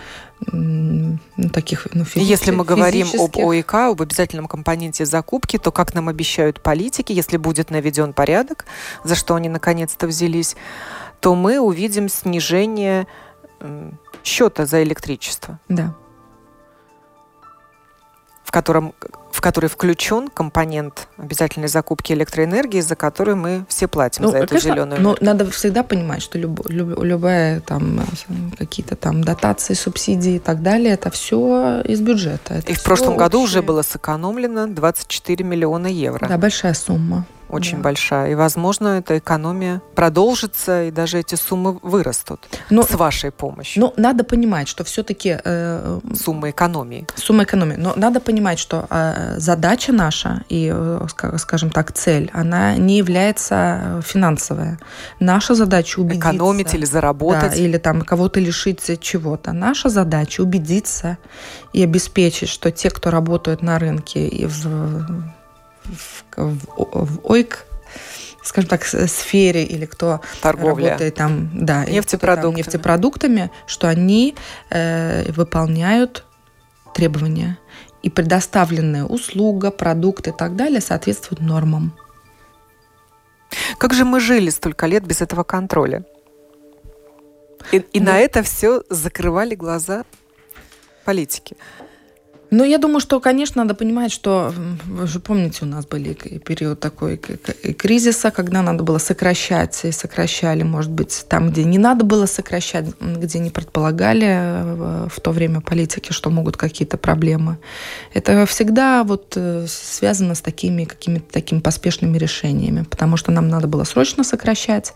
ну, 0.53 1.18
таких 1.53 1.88
ну, 1.94 2.05
физи- 2.05 2.20
Если 2.20 2.50
мы 2.50 2.64
говорим 2.64 3.09
об 3.18 3.37
ОИК, 3.37 3.74
об 3.74 4.03
обязательном 4.03 4.46
компоненте 4.46 5.07
закупки, 5.07 5.59
то, 5.59 5.72
как 5.72 5.94
нам 5.94 6.09
обещают 6.09 6.61
политики, 6.61 7.12
если 7.12 7.38
будет 7.38 7.70
наведен 7.70 8.12
порядок, 8.12 8.66
за 9.03 9.14
что 9.14 9.35
они 9.35 9.48
наконец-то 9.48 10.07
взялись, 10.07 10.57
то 11.20 11.35
мы 11.35 11.59
увидим 11.59 12.09
снижение 12.09 13.07
счета 14.25 14.66
за 14.66 14.83
электричество. 14.83 15.59
Да. 15.68 15.94
В 18.44 18.53
котором 18.53 18.94
в 19.40 19.42
который 19.42 19.70
включен 19.70 20.29
компонент 20.29 21.09
обязательной 21.16 21.68
закупки 21.68 22.12
электроэнергии, 22.12 22.81
за 22.81 22.94
который 22.94 23.35
мы 23.35 23.64
все 23.68 23.88
платим 23.88 24.25
ну, 24.25 24.31
за 24.33 24.38
эту 24.38 24.49
конечно, 24.49 24.70
зеленую. 24.70 25.01
Но 25.01 25.16
надо 25.23 25.51
всегда 25.51 25.83
понимать, 25.83 26.20
что 26.20 26.38
люб, 26.38 26.68
люб, 26.68 27.03
любая 27.03 27.61
там 27.61 28.05
какие-то 28.59 28.96
там 28.96 29.25
дотации, 29.25 29.73
субсидии 29.73 30.35
и 30.35 30.38
так 30.38 30.62
далее, 30.62 30.92
это 30.92 31.11
все 31.11 31.81
из 31.87 32.03
бюджета. 32.03 32.53
Это 32.53 32.70
и 32.70 32.75
в 32.75 32.83
прошлом 32.83 33.14
общее. 33.14 33.18
году 33.18 33.40
уже 33.40 33.62
было 33.62 33.81
сэкономлено 33.81 34.66
24 34.66 35.42
миллиона 35.42 35.87
евро. 35.87 36.29
Да, 36.29 36.37
большая 36.37 36.75
сумма 36.75 37.25
очень 37.51 37.79
да. 37.79 37.85
большая. 37.85 38.31
И, 38.31 38.35
возможно, 38.35 38.99
эта 38.99 39.19
экономия 39.19 39.83
продолжится, 39.95 40.85
и 40.85 40.91
даже 40.91 41.19
эти 41.19 41.35
суммы 41.35 41.79
вырастут 41.83 42.41
но, 42.71 42.83
с 42.83 42.91
вашей 42.93 43.31
помощью. 43.31 43.83
Но 43.83 43.95
надо 43.97 44.25
понимать, 44.25 44.69
что 44.69 44.85
все-таки... 44.85 45.39
Э, 45.45 46.01
сумма 46.15 46.51
экономии. 46.51 47.07
Сумма 47.17 47.45
экономии. 47.45 47.77
Но 47.77 47.93
надо 47.97 48.21
понимать, 48.21 48.59
что 48.59 48.87
э, 48.91 49.35
задача 49.39 49.93
наша 49.93 50.45
и, 50.49 50.71
э, 50.73 51.07
скажем 51.39 51.71
так, 51.71 51.93
цель, 51.93 52.31
она 52.33 52.77
не 52.77 52.99
является 52.99 54.01
финансовая. 54.05 54.79
Наша 55.19 55.55
задача 55.55 56.01
убедиться... 56.01 56.29
Экономить 56.29 56.75
или 56.75 56.85
заработать. 56.85 57.53
Да, 57.53 57.57
или 57.57 57.79
там 57.79 58.03
кого-то 58.03 58.41
лишить 58.41 59.01
чего-то. 59.01 59.53
Наша 59.53 59.89
задача 59.89 60.41
убедиться 60.41 61.19
и 61.73 61.83
обеспечить, 61.83 62.49
что 62.49 62.71
те, 62.71 62.91
кто 62.91 63.11
работают 63.11 63.63
на 63.63 63.79
рынке 63.79 64.29
и 64.29 64.47
в 64.47 65.39
в, 65.90 66.24
в 66.37 67.33
ОИК, 67.33 67.66
скажем 68.42 68.68
так, 68.68 68.85
сфере 68.85 69.64
или 69.64 69.87
кто 69.87 70.20
Торговля. 70.40 70.90
работает 70.90 71.14
там, 71.14 71.50
да, 71.53 71.85
нефтепродуктами. 71.85 72.53
Там, 72.53 72.55
нефтепродуктами, 72.55 73.50
что 73.66 73.88
они 73.88 74.35
э, 74.70 75.31
выполняют 75.33 76.24
требования 76.94 77.59
и 78.03 78.11
предоставленная 78.11 79.05
услуга, 79.05 79.70
продукт 79.70 80.29
и 80.29 80.33
так 80.33 80.57
далее 80.57 80.81
соответствуют 80.81 81.40
нормам. 81.40 81.92
Как 83.79 83.94
же 83.94 84.05
мы 84.05 84.20
жили 84.20 84.50
столько 84.50 84.87
лет 84.87 85.05
без 85.05 85.20
этого 85.20 85.42
контроля? 85.42 86.05
И, 87.72 87.79
и 87.79 88.00
ну, 88.00 88.07
на 88.07 88.18
это 88.18 88.42
все 88.42 88.83
закрывали 88.88 89.55
глаза 89.55 90.05
политики. 91.05 91.57
Ну, 92.51 92.65
я 92.65 92.79
думаю, 92.79 93.01
что, 93.01 93.21
конечно, 93.21 93.63
надо 93.63 93.75
понимать, 93.75 94.11
что 94.11 94.53
вы 94.87 95.07
же 95.07 95.21
помните, 95.21 95.61
у 95.63 95.67
нас 95.67 95.87
были 95.87 96.15
период 96.15 96.81
такой 96.81 97.17
кризиса, 97.17 98.31
когда 98.31 98.63
надо 98.63 98.83
было 98.83 98.99
сокращать, 98.99 99.85
и 99.85 99.93
сокращали, 99.93 100.65
может 100.65 100.91
быть, 100.91 101.25
там, 101.29 101.51
где 101.51 101.65
не 101.65 101.79
надо 101.79 102.05
было 102.05 102.27
сокращать, 102.27 102.87
где 103.01 103.39
не 103.39 103.51
предполагали 103.51 104.27
э, 104.29 105.09
в 105.09 105.21
то 105.21 105.31
время 105.31 105.61
политики, 105.61 106.13
что 106.13 106.31
могут 106.31 106.57
какие-то 106.57 106.97
проблемы. 106.97 107.59
Это 108.15 108.45
всегда 108.47 109.05
вот 109.05 109.35
э, 109.37 109.67
связано 109.69 110.35
с 110.35 110.41
такими 110.41 110.85
какими-то 110.85 111.33
такими 111.33 111.61
поспешными 111.61 112.19
решениями, 112.19 112.83
потому 112.83 113.17
что 113.17 113.31
нам 113.31 113.49
надо 113.49 113.69
было 113.69 113.85
срочно 113.85 114.25
сокращать 114.25 114.93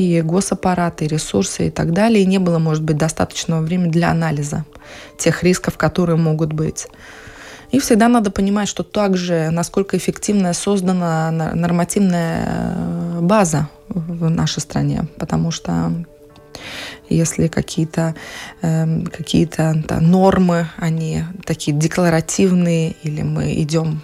и 0.00 0.22
госаппараты, 0.22 1.04
и 1.04 1.08
ресурсы 1.08 1.66
и 1.66 1.70
так 1.70 1.92
далее. 1.92 2.22
И 2.22 2.26
не 2.26 2.38
было, 2.38 2.58
может 2.58 2.82
быть, 2.82 2.96
достаточного 2.96 3.60
времени 3.60 3.90
для 3.90 4.10
анализа 4.10 4.64
тех 5.18 5.42
рисков, 5.42 5.76
которые 5.76 6.16
могут 6.16 6.54
быть. 6.54 6.86
И 7.70 7.78
всегда 7.78 8.08
надо 8.08 8.30
понимать, 8.30 8.68
что 8.68 8.82
также, 8.82 9.50
насколько 9.50 9.96
эффективно 9.96 10.54
создана 10.54 11.30
нормативная 11.30 12.44
э, 12.46 13.18
база 13.20 13.68
в 13.88 14.30
нашей 14.30 14.60
стране, 14.60 15.06
потому 15.18 15.50
что 15.50 15.92
если 17.10 17.48
какие-то 17.48 18.14
э, 18.62 19.02
какие 19.04 19.48
нормы, 20.00 20.66
они 20.78 21.24
такие 21.44 21.76
декларативные, 21.76 22.96
или 23.04 23.22
мы 23.22 23.52
идем 23.62 24.02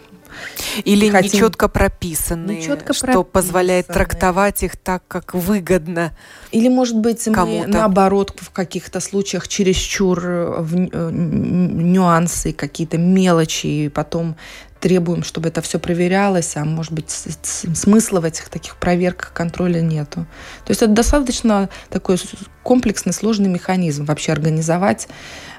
или 0.84 1.08
хотим... 1.08 1.32
нечетко 1.32 1.68
прописанные, 1.68 2.58
нечетко 2.58 2.92
что 2.92 3.06
прописанные. 3.06 3.24
позволяет 3.24 3.86
трактовать 3.86 4.62
их 4.62 4.76
так, 4.76 5.02
как 5.08 5.34
выгодно. 5.34 6.12
Или, 6.52 6.68
может 6.68 6.96
быть, 6.98 7.26
мы 7.26 7.64
наоборот 7.66 8.34
в 8.36 8.50
каких-то 8.50 9.00
случаях 9.00 9.48
чересчур 9.48 10.20
э, 10.24 10.60
в 10.60 10.76
э, 10.76 11.10
нюансы, 11.12 12.52
какие-то 12.52 12.98
мелочи, 12.98 13.66
и 13.66 13.88
потом 13.88 14.36
требуем, 14.80 15.24
чтобы 15.24 15.48
это 15.48 15.62
все 15.62 15.78
проверялось, 15.78 16.56
а 16.56 16.64
может 16.64 16.92
быть 16.92 17.10
смысла 17.10 18.20
в 18.20 18.24
этих 18.24 18.48
таких 18.48 18.76
проверках 18.76 19.32
контроля 19.32 19.80
нету. 19.80 20.26
То 20.64 20.70
есть 20.70 20.82
это 20.82 20.92
достаточно 20.92 21.68
такой 21.90 22.18
комплексный, 22.62 23.12
сложный 23.12 23.48
механизм 23.48 24.04
вообще 24.04 24.32
организовать 24.32 25.08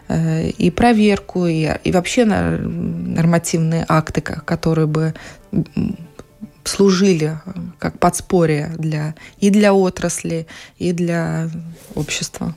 и 0.09 0.71
проверку, 0.71 1.47
и, 1.47 1.69
и 1.83 1.91
вообще 1.91 2.25
нормативные 2.25 3.85
акты, 3.87 4.21
которые 4.21 4.87
бы 4.87 5.13
служили 6.63 7.39
как 7.79 7.99
подспорье 7.99 8.71
для, 8.77 9.15
и 9.39 9.49
для 9.49 9.73
отрасли, 9.73 10.47
и 10.77 10.91
для 10.91 11.49
общества. 11.95 12.55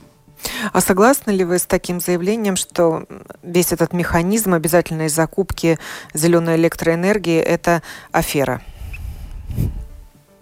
А 0.73 0.81
согласны 0.81 1.31
ли 1.31 1.43
вы 1.43 1.59
с 1.59 1.65
таким 1.65 1.99
заявлением, 1.99 2.55
что 2.55 3.05
весь 3.43 3.71
этот 3.71 3.93
механизм 3.93 4.53
обязательной 4.53 5.09
закупки 5.09 5.77
зеленой 6.13 6.55
электроэнергии– 6.55 7.39
это 7.39 7.81
афера? 8.11 8.61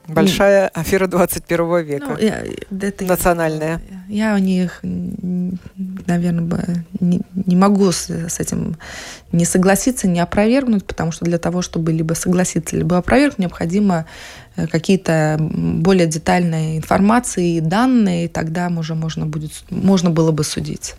Большая 0.07 0.69
афера 0.69 1.05
21 1.07 1.83
века. 1.83 2.05
Ну, 2.09 2.17
я, 2.17 2.43
это 2.81 3.03
национальная. 3.03 3.81
Я, 4.07 4.29
я 4.29 4.35
у 4.35 4.37
них, 4.39 4.79
наверное, 5.75 6.85
не, 6.99 7.21
не 7.33 7.55
могу 7.55 7.91
с, 7.91 8.09
с 8.09 8.39
этим 8.39 8.77
не 9.31 9.45
согласиться, 9.45 10.07
не 10.07 10.19
опровергнуть, 10.19 10.85
потому 10.85 11.11
что 11.11 11.25
для 11.25 11.37
того, 11.37 11.61
чтобы 11.61 11.91
либо 11.91 12.13
согласиться, 12.13 12.77
либо 12.77 12.97
опровергнуть, 12.97 13.39
необходимо 13.39 14.05
э, 14.55 14.67
какие-то 14.67 15.37
более 15.39 16.07
детальные 16.07 16.77
информации 16.77 17.57
и 17.57 17.61
данные, 17.61 18.25
и 18.25 18.27
тогда 18.27 18.67
уже 18.69 18.95
можно, 18.95 19.25
будет, 19.25 19.51
можно 19.69 20.09
было 20.09 20.31
бы 20.31 20.43
судить, 20.43 20.95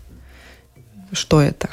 что 1.11 1.41
это. 1.41 1.69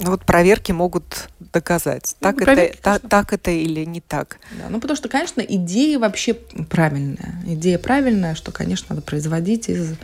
Ну 0.00 0.10
вот 0.10 0.24
проверки 0.24 0.72
могут 0.72 1.28
доказать, 1.52 2.16
ну, 2.20 2.24
так, 2.24 2.36
проверки, 2.36 2.74
это, 2.74 2.82
так, 2.82 3.08
так 3.08 3.32
это 3.32 3.52
или 3.52 3.84
не 3.84 4.00
так. 4.00 4.38
Да, 4.58 4.68
ну 4.68 4.80
потому 4.80 4.96
что, 4.96 5.08
конечно, 5.08 5.40
идея 5.40 6.00
вообще 6.00 6.34
правильная. 6.34 7.40
Идея 7.46 7.78
правильная, 7.78 8.34
что, 8.34 8.50
конечно, 8.50 8.86
надо 8.90 9.02
производить 9.02 9.68
из 9.68 9.94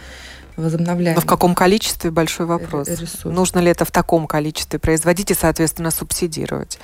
возобновляемых. 0.60 1.16
Но 1.16 1.20
в 1.20 1.26
каком 1.26 1.54
количестве 1.54 2.10
большой 2.10 2.46
вопрос. 2.46 2.88
Ресурсов. 2.88 3.32
Нужно 3.32 3.58
ли 3.58 3.70
это 3.70 3.84
в 3.84 3.90
таком 3.90 4.26
количестве 4.26 4.78
производить 4.78 5.30
и, 5.30 5.34
соответственно, 5.34 5.90
субсидировать? 5.90 6.78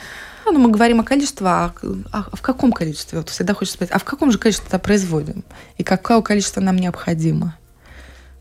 Ну, 0.45 0.53
ну 0.53 0.59
мы 0.59 0.71
говорим 0.71 1.01
о 1.01 1.05
количестве, 1.05 1.47
а, 1.47 1.73
а 2.13 2.25
в 2.33 2.43
каком 2.43 2.73
количестве? 2.73 3.19
Вот 3.19 3.31
всегда 3.31 3.55
хочется 3.55 3.77
спросить, 3.77 3.95
а 3.95 3.99
в 3.99 4.05
каком 4.05 4.31
же 4.31 4.39
количестве 4.39 4.69
это 4.69 4.79
производим? 4.79 5.45
И 5.77 5.85
какое 5.85 6.21
количество 6.23 6.61
нам 6.61 6.77
необходимо? 6.77 7.57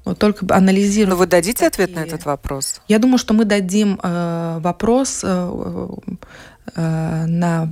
Вот 0.05 0.19
только 0.19 0.45
анализируем. 0.55 1.09
Но 1.09 1.15
вы 1.15 1.25
дадите 1.25 1.67
такие... 1.67 1.85
ответ 1.85 1.95
на 1.95 1.99
этот 2.01 2.25
вопрос? 2.25 2.81
Я 2.87 2.99
думаю, 2.99 3.17
что 3.17 3.33
мы 3.33 3.43
дадим 3.43 3.99
э, 4.01 4.59
вопрос 4.61 5.21
э, 5.23 5.89
э, 6.75 7.25
на 7.25 7.71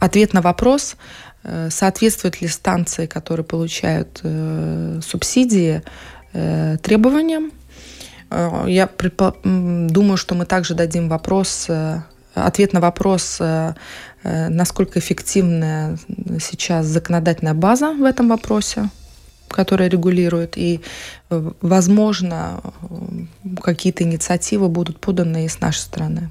ответ 0.00 0.32
на 0.32 0.42
вопрос, 0.42 0.96
э, 1.44 1.68
соответствуют 1.70 2.40
ли 2.40 2.48
станции, 2.48 3.06
которые 3.06 3.44
получают 3.44 4.20
э, 4.22 5.00
субсидии, 5.02 5.82
э, 6.36 6.76
требованиям. 6.82 7.50
Э, 8.30 8.64
я 8.66 8.86
предпо... 8.86 9.34
думаю, 9.44 10.16
что 10.16 10.34
мы 10.34 10.46
также 10.46 10.74
дадим 10.74 11.08
вопрос, 11.08 11.66
э, 11.68 12.02
ответ 12.34 12.72
на 12.72 12.80
вопрос, 12.80 13.38
э, 13.40 13.74
насколько 14.22 14.98
эффективна 14.98 15.98
сейчас 16.40 16.86
законодательная 16.86 17.54
база 17.54 17.92
в 17.92 18.04
этом 18.04 18.28
вопросе 18.28 18.90
которая 19.48 19.88
регулирует, 19.88 20.58
и, 20.58 20.80
возможно, 21.30 22.60
какие-то 23.62 24.02
инициативы 24.02 24.68
будут 24.68 24.98
поданы 24.98 25.44
и 25.44 25.48
с 25.48 25.60
нашей 25.60 25.78
стороны. 25.78 26.30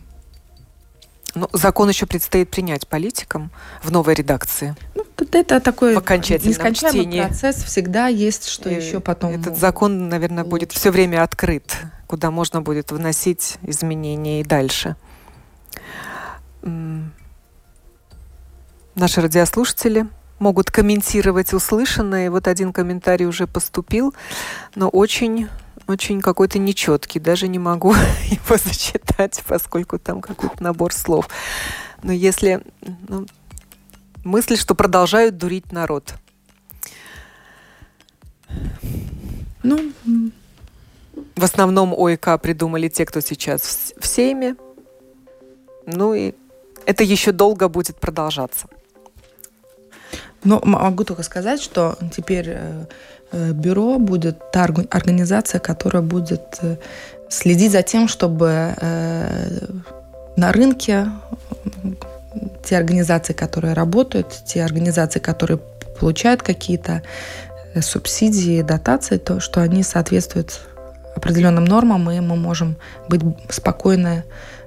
Ну, 1.36 1.50
закон 1.52 1.90
еще 1.90 2.06
предстоит 2.06 2.50
принять 2.50 2.88
политикам 2.88 3.52
в 3.84 3.92
новой 3.92 4.14
редакции. 4.14 4.76
Ну, 4.96 5.06
это 5.34 5.60
такой 5.60 5.96
нескончаемый 5.96 6.74
чтении. 6.74 7.22
процесс. 7.22 7.64
Всегда 7.64 8.08
есть, 8.08 8.48
что 8.48 8.70
и 8.70 8.76
еще 8.76 9.02
потом... 9.02 9.32
Этот 9.32 9.58
закон, 9.58 10.08
наверное, 10.08 10.44
лучше. 10.44 10.50
будет 10.50 10.72
все 10.72 10.92
время 10.92 11.24
открыт, 11.24 11.78
куда 12.08 12.32
можно 12.32 12.62
будет 12.62 12.92
вносить 12.92 13.58
изменения 13.64 14.42
и 14.42 14.44
дальше. 14.44 14.96
Наши 18.96 19.22
радиослушатели 19.22 20.08
могут 20.40 20.72
комментировать 20.72 21.54
услышанное. 21.54 22.32
Вот 22.32 22.48
один 22.48 22.72
комментарий 22.72 23.26
уже 23.26 23.46
поступил, 23.46 24.16
но 24.74 24.88
очень 24.88 25.50
очень 25.88 26.22
какой-то 26.22 26.60
нечеткий, 26.60 27.20
даже 27.20 27.48
не 27.48 27.60
могу 27.60 27.94
его 28.30 28.58
зачитать, 28.58 29.42
поскольку 29.48 30.00
там 30.00 30.22
какой-то 30.22 30.62
набор 30.64 30.94
слов. 30.94 31.30
Но 32.04 32.12
если 32.12 32.62
ну, 33.08 33.26
мысль, 34.24 34.58
что 34.58 34.76
продолжают 34.76 35.38
дурить 35.38 35.72
народ. 35.72 36.16
Ну, 39.64 39.92
в 41.36 41.44
основном 41.44 41.94
ОИК 41.94 42.40
придумали 42.42 42.88
те, 42.90 43.06
кто 43.06 43.20
сейчас 43.20 43.94
в 44.00 44.06
Сейме. 44.06 44.56
Ну 45.86 46.14
и 46.14 46.34
это 46.86 47.04
еще 47.04 47.32
долго 47.32 47.68
будет 47.68 47.98
продолжаться. 47.98 48.68
Но 50.44 50.62
могу 50.64 51.04
только 51.04 51.24
сказать, 51.24 51.62
что 51.62 51.98
теперь 52.16 52.50
э, 52.50 52.86
бюро 53.54 54.00
будет 54.00 54.52
та 54.52 54.64
организация, 54.64 55.60
которая 55.60 56.04
будет 56.04 56.58
э, 56.62 56.78
следить 57.30 57.72
за 57.72 57.82
тем, 57.82 58.08
чтобы 58.08 58.76
на 60.38 60.52
рынке 60.52 61.08
те 62.64 62.78
организации, 62.78 63.34
которые 63.34 63.74
работают, 63.74 64.28
те 64.46 64.64
организации, 64.64 65.20
которые 65.20 65.60
получают 66.00 66.44
какие-то 66.44 67.02
субсидии, 67.82 68.62
дотации, 68.62 69.18
то, 69.18 69.40
что 69.40 69.62
они 69.62 69.84
соответствуют 69.84 70.62
определенным 71.16 71.66
нормам, 71.66 72.12
и 72.12 72.20
мы 72.20 72.36
можем 72.36 72.76
быть 73.08 73.22
спокойны 73.50 74.24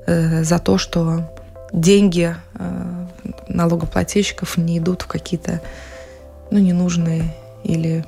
за 0.06 0.58
то, 0.58 0.78
что 0.78 1.28
деньги 1.72 2.34
э, 2.54 3.06
налогоплательщиков 3.48 4.56
не 4.56 4.78
идут 4.78 5.02
в 5.02 5.06
какие-то 5.06 5.60
ну, 6.50 6.58
ненужные 6.58 7.34
или 7.64 8.04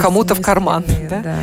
кому-то 0.00 0.34
в 0.34 0.40
карман, 0.40 0.84
да? 1.08 1.20
да. 1.22 1.36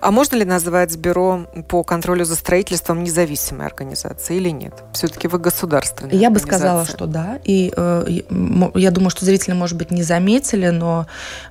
А 0.00 0.10
можно 0.10 0.36
ли 0.36 0.44
назвать 0.44 0.96
бюро 0.96 1.46
по 1.68 1.82
контролю 1.82 2.24
за 2.24 2.36
строительством 2.36 3.02
независимой 3.02 3.66
организацией 3.66 4.38
или 4.38 4.50
нет? 4.50 4.74
Все-таки 4.92 5.28
вы 5.28 5.38
государственная 5.38 6.14
Я 6.14 6.30
бы 6.30 6.38
сказала, 6.38 6.84
что 6.84 7.06
да. 7.06 7.38
И 7.44 7.72
э, 7.76 8.20
я 8.74 8.90
думаю, 8.90 9.10
что 9.10 9.24
зрители, 9.24 9.54
может 9.54 9.76
быть, 9.76 9.90
не 9.90 10.02
заметили, 10.02 10.68
но 10.68 11.06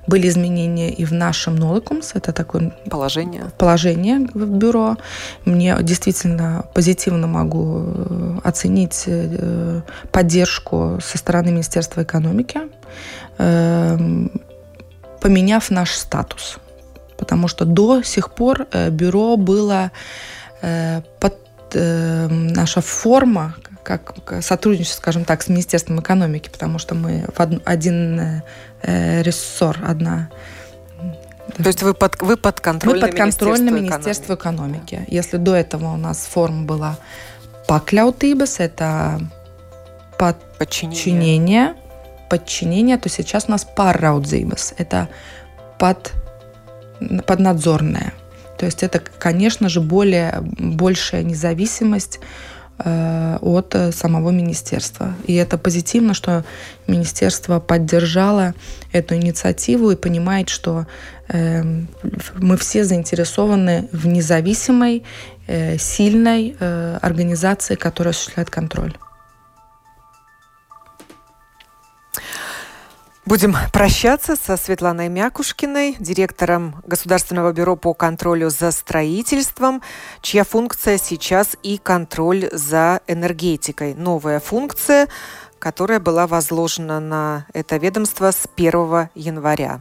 были 0.06 0.28
изменения 0.28 0.90
и 0.90 1.04
в 1.04 1.12
нашем 1.12 1.56
Ноликумс. 1.56 2.12
Это 2.14 2.32
такое 2.32 2.72
положение. 2.90 3.44
положение 3.58 4.26
в 4.32 4.46
бюро. 4.46 4.96
Мне 5.44 5.76
действительно 5.80 6.64
позитивно 6.74 7.26
могу 7.26 7.82
э, 7.84 8.38
оценить 8.44 9.04
э, 9.06 9.82
поддержку 10.10 10.98
со 11.02 11.18
стороны 11.18 11.50
Министерства 11.50 12.02
экономики, 12.02 12.60
э, 13.38 13.98
поменяв 15.26 15.70
наш 15.70 15.90
статус 15.90 16.58
потому 17.16 17.48
что 17.48 17.64
до 17.64 18.02
сих 18.02 18.30
пор 18.30 18.66
э, 18.72 18.90
бюро 18.90 19.36
было 19.36 19.90
э, 20.62 21.02
под 21.18 21.34
э, 21.74 22.28
наша 22.28 22.80
форма, 22.80 23.54
как 23.82 24.14
сотрудничество, 24.42 25.00
скажем 25.00 25.24
так, 25.24 25.42
с 25.42 25.48
Министерством 25.48 26.00
экономики, 26.00 26.50
потому 26.52 26.78
что 26.78 26.94
мы 26.94 27.24
в 27.34 27.40
од, 27.40 27.62
один 27.64 28.42
э, 28.82 29.22
рессор, 29.22 29.78
одна. 29.88 30.28
То 31.56 31.66
есть 31.66 31.82
вы 31.82 31.94
под, 31.94 32.20
вы 32.20 32.36
под 32.36 32.60
контролем 32.60 33.00
Мы 33.00 33.06
под 33.06 33.16
контролем 33.16 33.74
Министерства 33.74 34.34
экономики. 34.34 34.94
экономики. 34.94 35.14
Если 35.14 35.38
до 35.38 35.54
этого 35.54 35.94
у 35.94 35.96
нас 35.96 36.26
форма 36.26 36.64
была 36.64 36.96
покляутыбас, 37.66 38.60
это 38.60 39.20
под 40.18 40.36
подчинение, 40.58 41.74
подчинение, 42.28 42.98
то 42.98 43.08
сейчас 43.08 43.46
у 43.48 43.52
нас 43.52 43.64
параудзибас, 43.64 44.74
это 44.78 45.08
под, 45.78 46.12
поднадзорное. 47.26 48.12
То 48.58 48.66
есть 48.66 48.82
это, 48.82 49.00
конечно 49.18 49.68
же, 49.68 49.80
более, 49.80 50.38
большая 50.40 51.22
независимость 51.22 52.20
э, 52.78 53.38
от 53.40 53.76
самого 53.92 54.30
министерства. 54.30 55.14
И 55.26 55.34
это 55.34 55.58
позитивно, 55.58 56.14
что 56.14 56.44
министерство 56.86 57.60
поддержало 57.60 58.54
эту 58.92 59.14
инициативу 59.16 59.90
и 59.90 59.96
понимает, 59.96 60.48
что 60.48 60.86
э, 61.28 61.62
мы 62.34 62.56
все 62.56 62.84
заинтересованы 62.84 63.88
в 63.92 64.06
независимой, 64.06 65.04
э, 65.46 65.76
сильной 65.78 66.56
э, 66.58 66.98
организации, 67.02 67.74
которая 67.74 68.12
осуществляет 68.12 68.50
контроль. 68.50 68.94
Будем 73.26 73.56
прощаться 73.72 74.36
со 74.36 74.56
Светланой 74.56 75.08
Мякушкиной, 75.08 75.96
директором 75.98 76.76
Государственного 76.86 77.52
бюро 77.52 77.74
по 77.74 77.92
контролю 77.92 78.50
за 78.50 78.70
строительством, 78.70 79.82
чья 80.20 80.44
функция 80.44 80.96
сейчас 80.96 81.56
и 81.64 81.76
контроль 81.76 82.48
за 82.52 83.00
энергетикой. 83.08 83.94
Новая 83.94 84.38
функция, 84.38 85.08
которая 85.58 85.98
была 85.98 86.28
возложена 86.28 87.00
на 87.00 87.46
это 87.52 87.78
ведомство 87.78 88.30
с 88.30 88.46
1 88.54 89.08
января. 89.16 89.80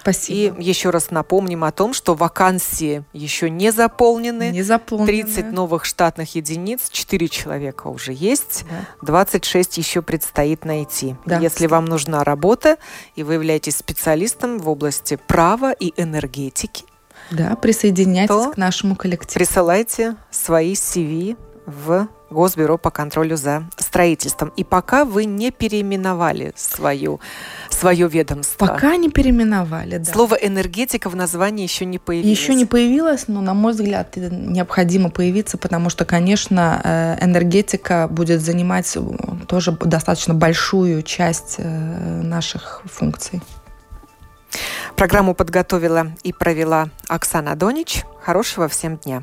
Спасибо. 0.00 0.56
И 0.58 0.64
еще 0.64 0.90
раз 0.90 1.10
напомним 1.10 1.64
о 1.64 1.72
том, 1.72 1.92
что 1.92 2.14
вакансии 2.14 3.04
еще 3.12 3.50
не 3.50 3.70
заполнены. 3.72 4.50
Не 4.50 4.62
заполнены. 4.62 5.06
30 5.06 5.52
новых 5.52 5.84
штатных 5.84 6.34
единиц, 6.34 6.88
4 6.90 7.28
человека 7.28 7.88
уже 7.88 8.12
есть, 8.12 8.64
да. 8.70 9.06
26 9.06 9.78
еще 9.78 10.02
предстоит 10.02 10.64
найти. 10.64 11.16
Да. 11.26 11.38
Если 11.38 11.66
вам 11.66 11.84
нужна 11.84 12.24
работа, 12.24 12.78
и 13.16 13.22
вы 13.22 13.34
являетесь 13.34 13.76
специалистом 13.76 14.58
в 14.58 14.68
области 14.68 15.18
права 15.26 15.72
и 15.72 15.92
энергетики, 16.00 16.84
да, 17.30 17.56
присоединяйтесь 17.56 18.52
к 18.52 18.56
нашему 18.56 18.96
коллективу. 18.96 19.34
Присылайте 19.34 20.16
свои 20.30 20.74
CV 20.74 21.36
в 21.66 22.08
Госбюро 22.30 22.78
по 22.78 22.90
контролю 22.90 23.36
за 23.36 23.64
строительством. 23.76 24.52
И 24.56 24.64
пока 24.64 25.04
вы 25.04 25.24
не 25.24 25.50
переименовали 25.50 26.52
свою, 26.56 27.20
свое 27.70 28.08
ведомство. 28.08 28.66
Пока 28.66 28.96
не 28.96 29.10
переименовали, 29.10 29.98
да. 29.98 30.12
Слово 30.12 30.34
энергетика 30.34 31.08
в 31.08 31.16
названии 31.16 31.62
еще 31.62 31.84
не 31.84 31.98
появилось. 31.98 32.38
Еще 32.38 32.54
не 32.54 32.66
появилось, 32.66 33.28
но, 33.28 33.40
на 33.40 33.54
мой 33.54 33.72
взгляд, 33.72 34.16
необходимо 34.16 35.10
появиться, 35.10 35.58
потому 35.58 35.90
что, 35.90 36.04
конечно, 36.04 36.80
э, 36.84 37.24
энергетика 37.24 38.08
будет 38.10 38.40
занимать 38.40 38.96
тоже 39.46 39.72
достаточно 39.72 40.34
большую 40.34 41.02
часть 41.02 41.56
э, 41.58 42.22
наших 42.22 42.82
функций. 42.84 43.40
Программу 44.96 45.34
подготовила 45.34 46.12
и 46.22 46.32
провела 46.32 46.88
Оксана 47.08 47.54
Донич. 47.54 48.04
Хорошего 48.20 48.68
всем 48.68 48.96
дня. 48.96 49.22